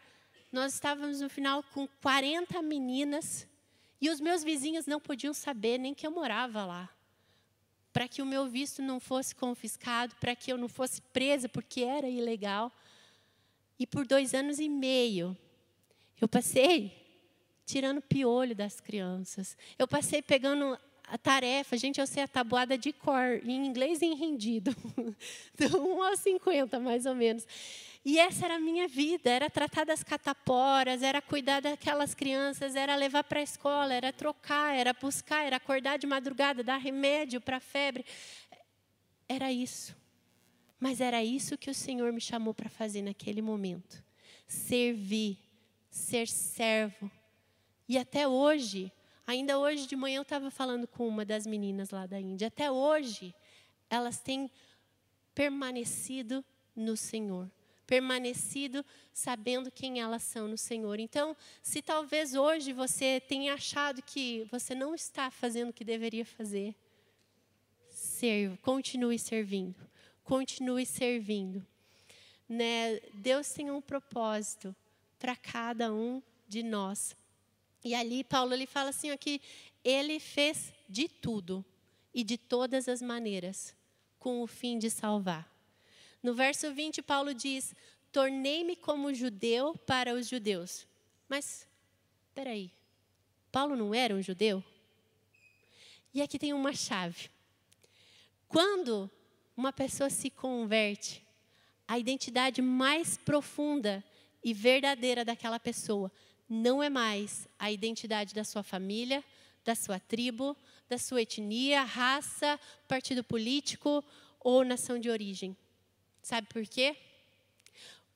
[0.53, 3.47] nós estávamos no final com 40 meninas
[4.01, 6.89] e os meus vizinhos não podiam saber nem que eu morava lá.
[7.93, 11.83] Para que o meu visto não fosse confiscado, para que eu não fosse presa, porque
[11.83, 12.73] era ilegal.
[13.79, 15.37] E por dois anos e meio,
[16.21, 16.97] eu passei
[17.67, 19.57] tirando piolho das crianças.
[19.79, 20.79] Eu passei pegando
[21.11, 24.75] a tarefa, gente, eu sei a tabuada de cor, em inglês e em rendido.
[25.53, 27.47] Então, 1 aos 50, mais ou menos.
[28.03, 32.97] E essa era a minha vida, era tratar das cataporas, era cuidar daquelas crianças, era
[32.97, 37.61] levar para a escola, era trocar, era buscar, era acordar de madrugada, dar remédio para
[37.61, 38.07] febre.
[39.29, 39.95] Era isso.
[40.79, 44.03] Mas era isso que o Senhor me chamou para fazer naquele momento.
[44.47, 45.37] Servir,
[45.91, 47.11] ser servo.
[47.87, 48.91] E até hoje,
[49.31, 52.71] ainda hoje de manhã eu estava falando com uma das meninas lá da Índia, até
[52.71, 53.35] hoje
[53.89, 54.51] elas têm
[55.35, 57.49] permanecido no Senhor
[57.87, 61.01] permanecido sabendo quem elas são no Senhor.
[61.01, 66.25] Então, se talvez hoje você tenha achado que você não está fazendo o que deveria
[66.25, 66.73] fazer,
[68.63, 69.75] continue servindo,
[70.23, 71.67] continue servindo.
[72.49, 73.01] Né?
[73.15, 74.73] Deus tem um propósito
[75.19, 77.17] para cada um de nós.
[77.85, 79.41] E ali Paulo ele fala assim aqui,
[79.83, 81.65] ele fez de tudo
[82.13, 83.75] e de todas as maneiras
[84.19, 85.51] com o fim de salvar.
[86.23, 87.75] No verso 20, Paulo diz:
[88.13, 90.87] Tornei-me como judeu para os judeus.
[91.29, 91.67] Mas,
[92.29, 92.71] espera aí,
[93.51, 94.63] Paulo não era um judeu?
[96.13, 97.31] E aqui tem uma chave.
[98.49, 99.11] Quando
[99.57, 101.25] uma pessoa se converte,
[101.87, 104.05] a identidade mais profunda
[104.43, 106.11] e verdadeira daquela pessoa
[106.51, 109.23] não é mais a identidade da sua família,
[109.65, 110.57] da sua tribo,
[110.89, 112.59] da sua etnia, raça,
[112.89, 114.05] partido político
[114.41, 115.57] ou nação de origem.
[116.21, 116.97] Sabe por quê?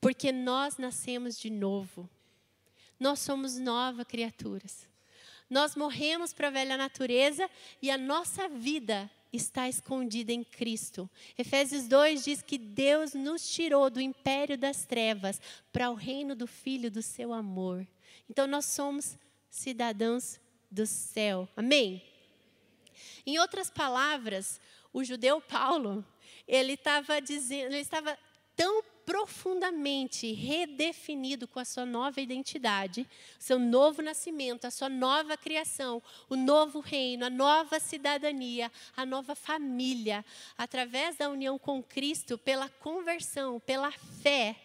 [0.01, 2.11] Porque nós nascemos de novo.
[2.99, 4.88] Nós somos novas criaturas.
[5.49, 7.49] Nós morremos para a velha natureza
[7.81, 11.09] e a nossa vida está escondida em Cristo.
[11.37, 15.40] Efésios 2 diz que Deus nos tirou do império das trevas
[15.73, 17.87] para o reino do Filho do seu amor.
[18.29, 19.18] Então nós somos
[19.51, 21.49] cidadãos do céu.
[21.57, 22.03] Amém?
[23.27, 24.61] Em outras palavras,
[24.92, 26.05] o judeu Paulo,
[26.47, 28.16] ele estava dizendo, ele estava
[28.55, 33.07] tão profundamente redefinido com a sua nova identidade,
[33.38, 39.34] seu novo nascimento, a sua nova criação, o novo reino, a nova cidadania, a nova
[39.34, 40.24] família,
[40.57, 44.57] através da união com Cristo, pela conversão, pela fé.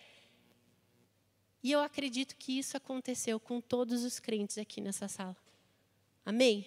[1.61, 5.35] E eu acredito que isso aconteceu com todos os crentes aqui nessa sala.
[6.25, 6.65] Amém?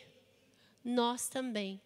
[0.84, 1.80] Nós também,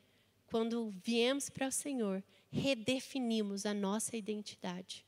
[0.46, 5.05] quando viemos para o Senhor, redefinimos a nossa identidade.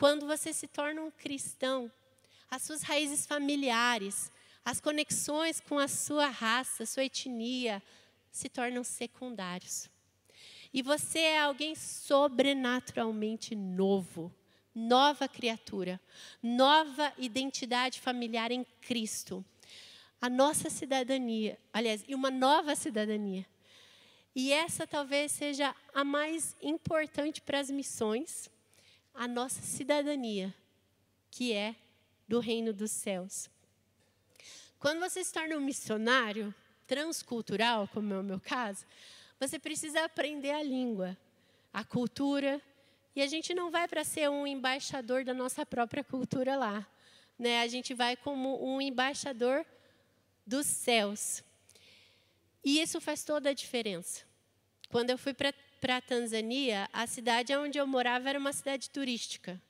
[0.00, 1.92] Quando você se torna um cristão,
[2.50, 4.32] as suas raízes familiares,
[4.64, 7.82] as conexões com a sua raça, sua etnia,
[8.32, 9.90] se tornam secundários.
[10.72, 14.34] E você é alguém sobrenaturalmente novo,
[14.74, 16.00] nova criatura,
[16.42, 19.44] nova identidade familiar em Cristo.
[20.18, 23.44] A nossa cidadania, aliás, e uma nova cidadania.
[24.34, 28.48] E essa talvez seja a mais importante para as missões,
[29.20, 30.54] a nossa cidadania,
[31.30, 31.76] que é
[32.26, 33.50] do reino dos céus.
[34.78, 36.54] Quando você se torna um missionário
[36.86, 38.86] transcultural, como é o meu caso,
[39.38, 41.18] você precisa aprender a língua,
[41.70, 42.62] a cultura,
[43.14, 46.86] e a gente não vai para ser um embaixador da nossa própria cultura lá,
[47.38, 47.60] né?
[47.60, 49.66] A gente vai como um embaixador
[50.46, 51.44] dos céus.
[52.64, 54.24] E isso faz toda a diferença.
[54.88, 55.52] Quando eu fui para
[55.88, 59.60] a Tanzânia, a cidade onde eu morava era uma cidade turística.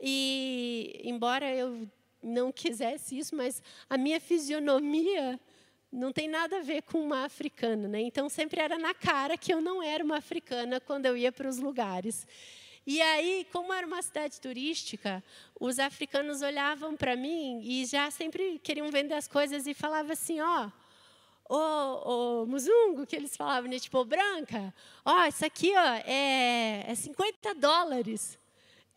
[0.00, 1.88] E, embora eu
[2.22, 5.38] não quisesse isso, mas a minha fisionomia
[5.92, 8.00] não tem nada a ver com uma africana, né?
[8.00, 11.48] Então sempre era na cara que eu não era uma africana quando eu ia para
[11.48, 12.26] os lugares.
[12.86, 15.24] E aí, como era uma cidade turística,
[15.58, 20.40] os africanos olhavam para mim e já sempre queriam vender as coisas e falavam assim,
[20.40, 20.83] ó, oh,
[21.48, 24.74] ô, ô, Muzungo, que eles falavam, né, tipo, branca,
[25.04, 28.38] ó, isso aqui, ó, é, é 50 dólares.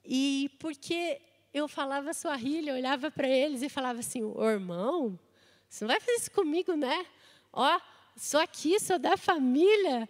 [0.06, 1.20] E porque
[1.54, 5.20] eu falava Swahili, eu olhava para eles e falava assim, ô irmão,
[5.68, 7.06] você não vai fazer isso comigo, né?
[7.52, 7.80] Ó,
[8.16, 10.08] sou aqui, sou da família,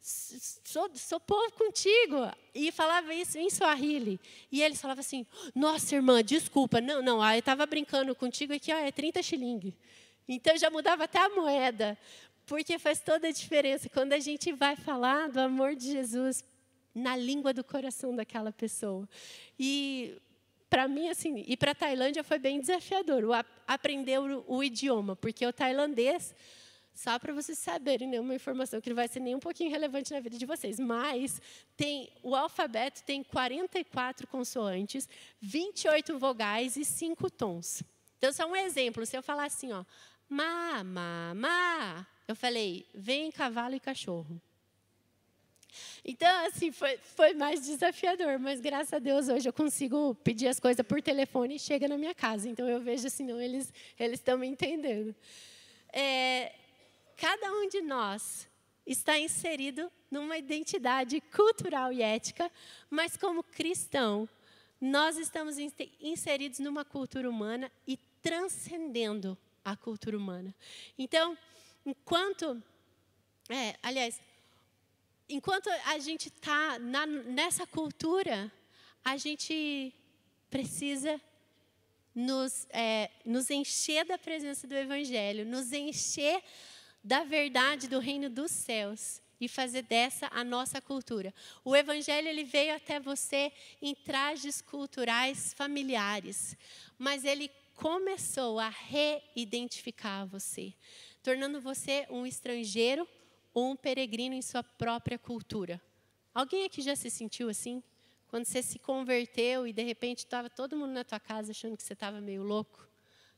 [0.00, 2.16] sou, sou povo contigo.
[2.54, 4.18] E falava isso em Swahili.
[4.50, 6.80] E eles falavam assim, nossa, irmã, desculpa.
[6.80, 9.76] Não, não, ah, eu estava brincando contigo aqui, ó, é 30 xilingue.
[10.28, 11.96] Então, já mudava até a moeda.
[12.46, 16.44] Porque faz toda a diferença quando a gente vai falar do amor de Jesus
[16.94, 19.08] na língua do coração daquela pessoa.
[19.58, 20.16] E
[20.68, 23.30] para mim assim, e para a Tailândia foi bem desafiador o
[23.66, 26.34] aprender o, o, idioma, porque o tailandês
[26.94, 30.12] só para vocês saberem, né, uma informação que não vai ser nem um pouquinho relevante
[30.12, 31.40] na vida de vocês, mas
[31.76, 35.08] tem o alfabeto tem 44 consoantes,
[35.40, 37.84] 28 vogais e 5 tons.
[38.18, 39.84] Então, só um exemplo, se eu falar assim, ó,
[40.28, 44.40] ma, ma, ma, eu falei, vem cavalo e cachorro.
[46.04, 50.58] Então, assim, foi, foi mais desafiador, mas graças a Deus hoje eu consigo pedir as
[50.58, 52.48] coisas por telefone e chega na minha casa.
[52.48, 55.14] Então eu vejo assim, não, eles estão me entendendo.
[55.92, 56.54] É,
[57.16, 58.48] cada um de nós
[58.86, 62.50] está inserido numa identidade cultural e ética,
[62.88, 64.28] mas como cristão,
[64.80, 65.56] nós estamos
[66.00, 69.36] inseridos numa cultura humana e transcendendo
[69.70, 70.54] a cultura humana.
[70.98, 71.36] Então,
[71.84, 72.62] enquanto,
[73.48, 74.20] é, aliás,
[75.28, 78.50] enquanto a gente está nessa cultura,
[79.04, 79.94] a gente
[80.50, 81.20] precisa
[82.14, 86.42] nos, é, nos encher da presença do Evangelho, nos encher
[87.02, 91.32] da verdade do reino dos céus e fazer dessa a nossa cultura.
[91.64, 96.56] O evangelho ele veio até você em trajes culturais familiares,
[96.98, 100.74] mas ele começou a reidentificar você,
[101.22, 103.06] tornando você um estrangeiro
[103.54, 105.80] ou um peregrino em sua própria cultura.
[106.34, 107.80] Alguém aqui já se sentiu assim?
[108.26, 111.84] Quando você se converteu e de repente estava todo mundo na tua casa achando que
[111.84, 112.84] você estava meio louco?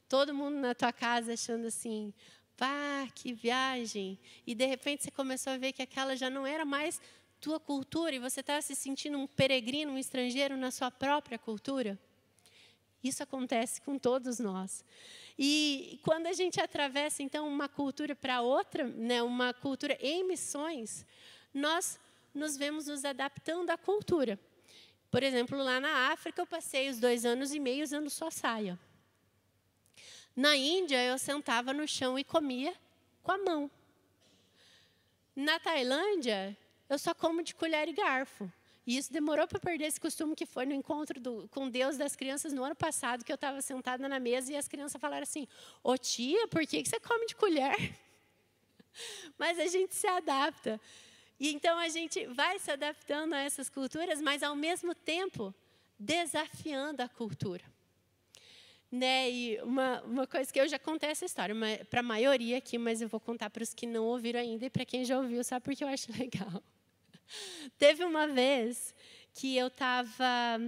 [0.09, 2.13] Todo mundo na tua casa achando assim,
[2.57, 4.19] pá, que viagem.
[4.47, 6.99] E de repente você começou a ver que aquela já não era mais
[7.43, 11.99] tua cultura e você estava se sentindo um peregrino, um estrangeiro na sua própria cultura?
[13.03, 14.85] Isso acontece com todos nós.
[15.39, 21.07] E quando a gente atravessa então uma cultura para outra, né, uma cultura em missões,
[21.53, 21.99] nós
[22.35, 24.39] nos vemos nos adaptando à cultura.
[25.11, 28.79] Por exemplo, lá na África eu passei os dois anos e meio usando só saia.
[30.37, 32.75] Na Índia eu sentava no chão e comia
[33.23, 33.71] com a mão.
[35.35, 36.57] Na Tailândia
[36.89, 38.51] eu só como de colher e garfo.
[38.91, 42.17] E isso demorou para perder esse costume que foi no encontro do, com Deus das
[42.17, 45.47] crianças no ano passado, que eu estava sentada na mesa e as crianças falaram assim:
[45.81, 47.77] Ô tia, por que, que você come de colher?
[49.39, 50.81] Mas a gente se adapta.
[51.39, 55.55] E então a gente vai se adaptando a essas culturas, mas ao mesmo tempo
[55.97, 57.65] desafiando a cultura.
[58.91, 59.31] Né?
[59.31, 61.55] E uma, uma coisa que eu já contei essa história
[61.89, 64.71] para a maioria aqui, mas eu vou contar para os que não ouviram ainda e
[64.71, 66.61] para quem já ouviu, sabe porque eu acho legal.
[67.79, 68.95] Teve uma vez
[69.35, 70.61] que eu estava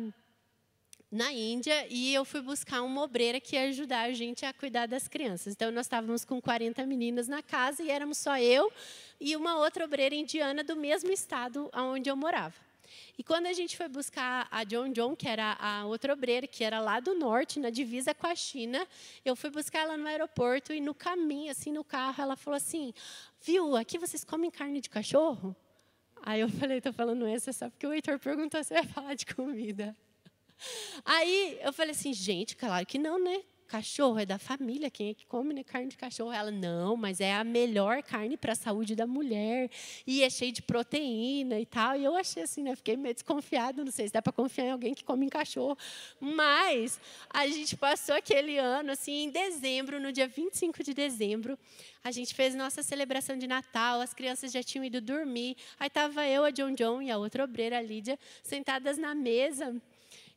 [1.11, 4.87] na Índia e eu fui buscar uma obreira que ia ajudar a gente a cuidar
[4.87, 5.53] das crianças.
[5.53, 8.73] Então, nós estávamos com 40 meninas na casa e éramos só eu
[9.21, 12.55] e uma outra obreira indiana do mesmo estado onde eu morava.
[13.19, 16.65] E quando a gente foi buscar a John John, que era a outra obreira, que
[16.65, 18.87] era lá do norte, na divisa com a China,
[19.25, 22.93] eu fui buscar ela no aeroporto e no caminho, assim, no carro, ela falou assim:
[23.43, 25.55] Viu, aqui vocês comem carne de cachorro?
[26.25, 29.27] Aí eu falei, tô falando essa só porque o Heitor perguntou se ia falar de
[29.27, 29.97] comida.
[31.05, 33.43] Aí eu falei assim, gente, claro que não, né?
[33.73, 36.31] Cachorro é da família, quem é que come né, carne de cachorro?
[36.31, 39.71] Ela, não, mas é a melhor carne para a saúde da mulher.
[40.07, 41.97] E é cheio de proteína e tal.
[41.97, 42.77] E eu achei assim, né?
[42.77, 45.75] Fiquei meio desconfiada, não sei se dá para confiar em alguém que come em cachorro.
[46.21, 47.01] Mas
[47.31, 51.59] a gente passou aquele ano, assim, em dezembro, no dia 25 de dezembro,
[52.05, 55.57] a gente fez nossa celebração de Natal, as crianças já tinham ido dormir.
[55.81, 59.81] Aí estava eu, a John John e a outra obreira, a Lídia, sentadas na mesa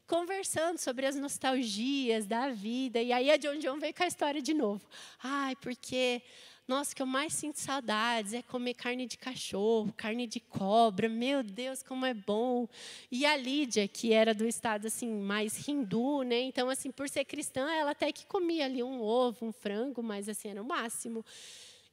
[0.07, 3.01] conversando sobre as nostalgias da vida.
[3.01, 4.85] E aí a John John veio com a história de novo.
[5.21, 6.21] Ai, porque,
[6.67, 11.09] nossa, o que eu mais sinto saudades é comer carne de cachorro, carne de cobra.
[11.09, 12.67] Meu Deus, como é bom.
[13.11, 16.41] E a Lídia, que era do estado assim mais hindu, né?
[16.41, 20.29] Então, assim, por ser cristã, ela até que comia ali um ovo, um frango, mas
[20.29, 21.25] assim, era o máximo.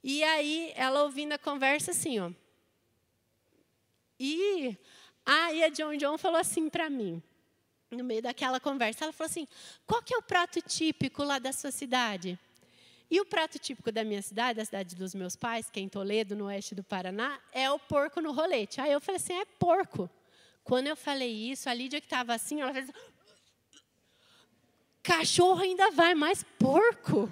[0.05, 2.31] E aí, ela ouvindo a conversa assim, ó.
[4.19, 4.77] E
[5.25, 7.23] aí a John John falou assim para mim
[7.95, 9.47] no meio daquela conversa, ela falou assim:
[9.87, 12.39] qual que é o prato típico lá da sua cidade?
[13.11, 15.89] E o prato típico da minha cidade, da cidade dos meus pais, que é em
[15.89, 18.81] Toledo, no oeste do Paraná, é o porco no rolete.
[18.81, 20.09] Aí eu falei assim: é porco.
[20.65, 22.91] Quando eu falei isso, a Lídia que estava assim, ela fez.
[25.03, 27.31] Cachorro ainda vai, mais porco.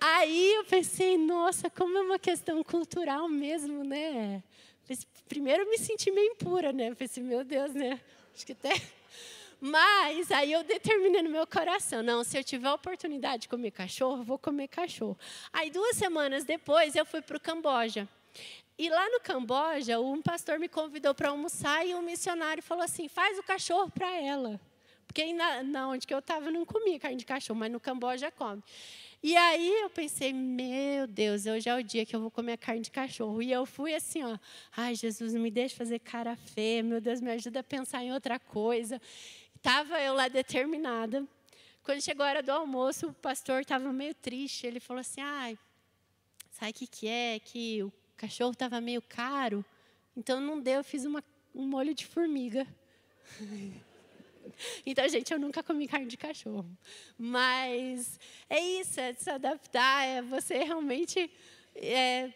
[0.00, 4.42] Aí eu pensei, nossa, como é uma questão cultural mesmo, né?
[5.28, 6.88] Primeiro eu me senti meio impura, né?
[6.88, 8.00] Eu pensei, meu Deus, né?
[8.34, 8.80] Acho que até.
[9.60, 13.70] Mas aí eu determinei no meu coração, não, se eu tiver a oportunidade de comer
[13.70, 15.18] cachorro, vou comer cachorro.
[15.52, 18.08] Aí duas semanas depois eu fui para o Camboja.
[18.78, 23.06] E lá no Camboja, um pastor me convidou para almoçar e um missionário falou assim:
[23.08, 24.58] faz o cachorro para ela.
[25.06, 28.30] Porque na, na onde que eu estava não comia carne de cachorro, mas no Camboja
[28.30, 28.62] come.
[29.22, 32.80] E aí eu pensei, meu Deus, hoje é o dia que eu vou comer carne
[32.80, 33.42] de cachorro.
[33.42, 34.38] E eu fui assim, ó,
[34.74, 38.12] ai Jesus, não me deixe fazer cara feia, meu Deus, me ajuda a pensar em
[38.14, 39.00] outra coisa.
[39.54, 41.26] Estava eu lá determinada.
[41.82, 44.66] Quando chegou a hora do almoço, o pastor estava meio triste.
[44.66, 45.58] Ele falou assim, ai,
[46.50, 47.38] sabe o que, que é?
[47.40, 49.62] Que o cachorro estava meio caro,
[50.16, 51.22] então não deu, eu fiz uma,
[51.54, 52.66] um molho de formiga.
[54.84, 56.70] Então, gente, eu nunca comi carne de cachorro.
[57.18, 61.30] Mas é isso, é se adaptar, é você realmente
[61.74, 62.32] é,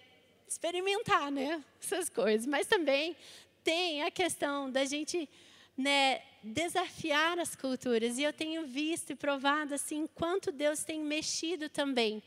[0.46, 2.46] experimentar né, essas coisas.
[2.46, 3.16] Mas também
[3.62, 5.28] tem a questão da gente
[5.76, 8.18] né, desafiar as culturas.
[8.18, 12.22] E eu tenho visto e provado assim quanto Deus tem mexido também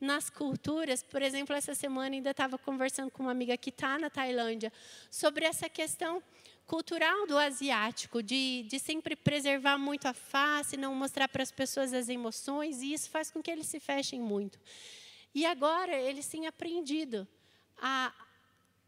[0.00, 1.02] nas culturas.
[1.02, 4.72] Por exemplo, essa semana ainda estava conversando com uma amiga que está na Tailândia
[5.10, 6.22] sobre essa questão
[6.66, 11.92] cultural do asiático, de, de sempre preservar muito a face, não mostrar para as pessoas
[11.92, 14.58] as emoções, e isso faz com que eles se fechem muito.
[15.34, 17.26] E agora eles têm aprendido
[17.80, 18.12] a,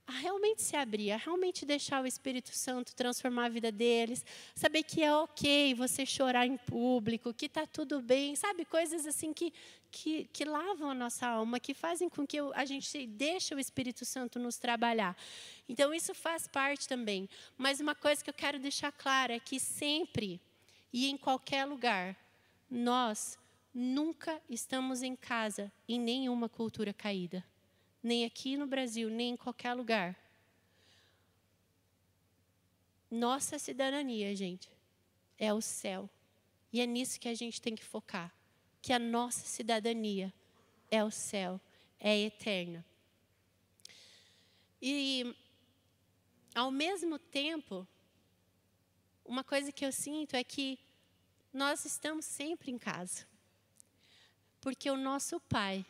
[0.07, 4.83] a realmente se abrir, a realmente deixar o Espírito Santo transformar a vida deles, saber
[4.83, 8.65] que é ok você chorar em público, que está tudo bem, sabe?
[8.65, 9.53] Coisas assim que,
[9.91, 14.05] que, que lavam a nossa alma, que fazem com que a gente deixe o Espírito
[14.05, 15.17] Santo nos trabalhar.
[15.73, 17.27] Então, isso faz parte também.
[17.57, 20.39] Mas uma coisa que eu quero deixar clara é que sempre
[20.93, 22.15] e em qualquer lugar,
[22.71, 23.39] nós
[23.73, 27.43] nunca estamos em casa em nenhuma cultura caída.
[28.03, 30.15] Nem aqui no Brasil, nem em qualquer lugar.
[33.11, 34.69] Nossa cidadania, gente,
[35.39, 36.11] é o céu.
[36.71, 38.31] E é nisso que a gente tem que focar
[38.83, 40.35] que a nossa cidadania
[40.91, 41.59] é o céu,
[42.01, 42.85] é eterna.
[44.85, 45.35] E,
[46.55, 47.87] ao mesmo tempo,
[49.25, 50.79] uma coisa que eu sinto é que
[51.53, 53.27] nós estamos sempre em casa.
[54.61, 55.85] Porque o nosso Pai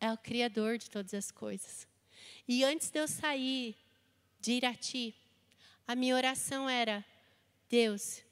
[0.00, 1.86] é o Criador de todas as coisas.
[2.46, 3.76] E antes de eu sair
[4.40, 5.14] de Irati,
[5.86, 7.04] a minha oração era:
[7.68, 8.22] Deus,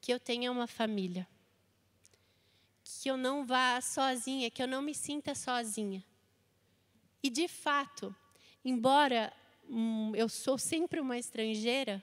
[0.00, 1.26] que eu tenha uma família
[3.02, 6.04] que eu não vá sozinha, que eu não me sinta sozinha.
[7.20, 8.14] E de fato,
[8.64, 9.32] embora
[10.14, 12.02] eu sou sempre uma estrangeira,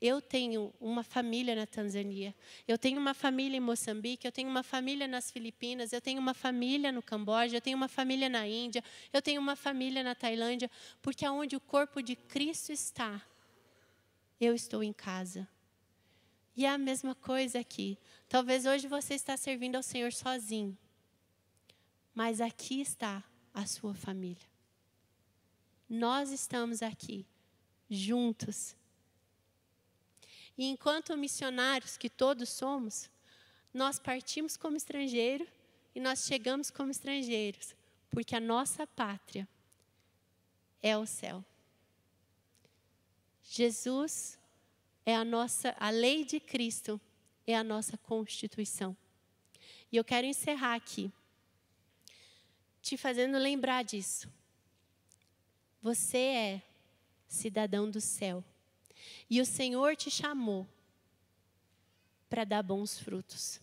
[0.00, 2.34] eu tenho uma família na Tanzânia,
[2.66, 6.34] eu tenho uma família em Moçambique, eu tenho uma família nas Filipinas, eu tenho uma
[6.34, 8.82] família no Camboja, eu tenho uma família na Índia,
[9.12, 10.68] eu tenho uma família na Tailândia,
[11.00, 13.22] porque aonde o corpo de Cristo está,
[14.40, 15.48] eu estou em casa.
[16.56, 17.96] E é a mesma coisa aqui.
[18.28, 20.76] Talvez hoje você está servindo ao Senhor sozinho.
[22.14, 23.22] Mas aqui está
[23.54, 24.51] a sua família.
[25.94, 27.26] Nós estamos aqui,
[27.90, 28.74] juntos.
[30.56, 33.10] E enquanto missionários que todos somos,
[33.74, 35.46] nós partimos como estrangeiro
[35.94, 37.74] e nós chegamos como estrangeiros,
[38.08, 39.46] porque a nossa pátria
[40.82, 41.44] é o céu.
[43.42, 44.38] Jesus
[45.04, 46.98] é a nossa, a lei de Cristo
[47.46, 48.96] é a nossa constituição.
[49.92, 51.12] E eu quero encerrar aqui,
[52.80, 54.26] te fazendo lembrar disso.
[55.82, 56.62] Você é
[57.26, 58.44] cidadão do céu.
[59.28, 60.66] E o Senhor te chamou
[62.30, 63.60] para dar bons frutos,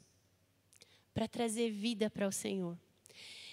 [1.14, 2.78] para trazer vida para o Senhor.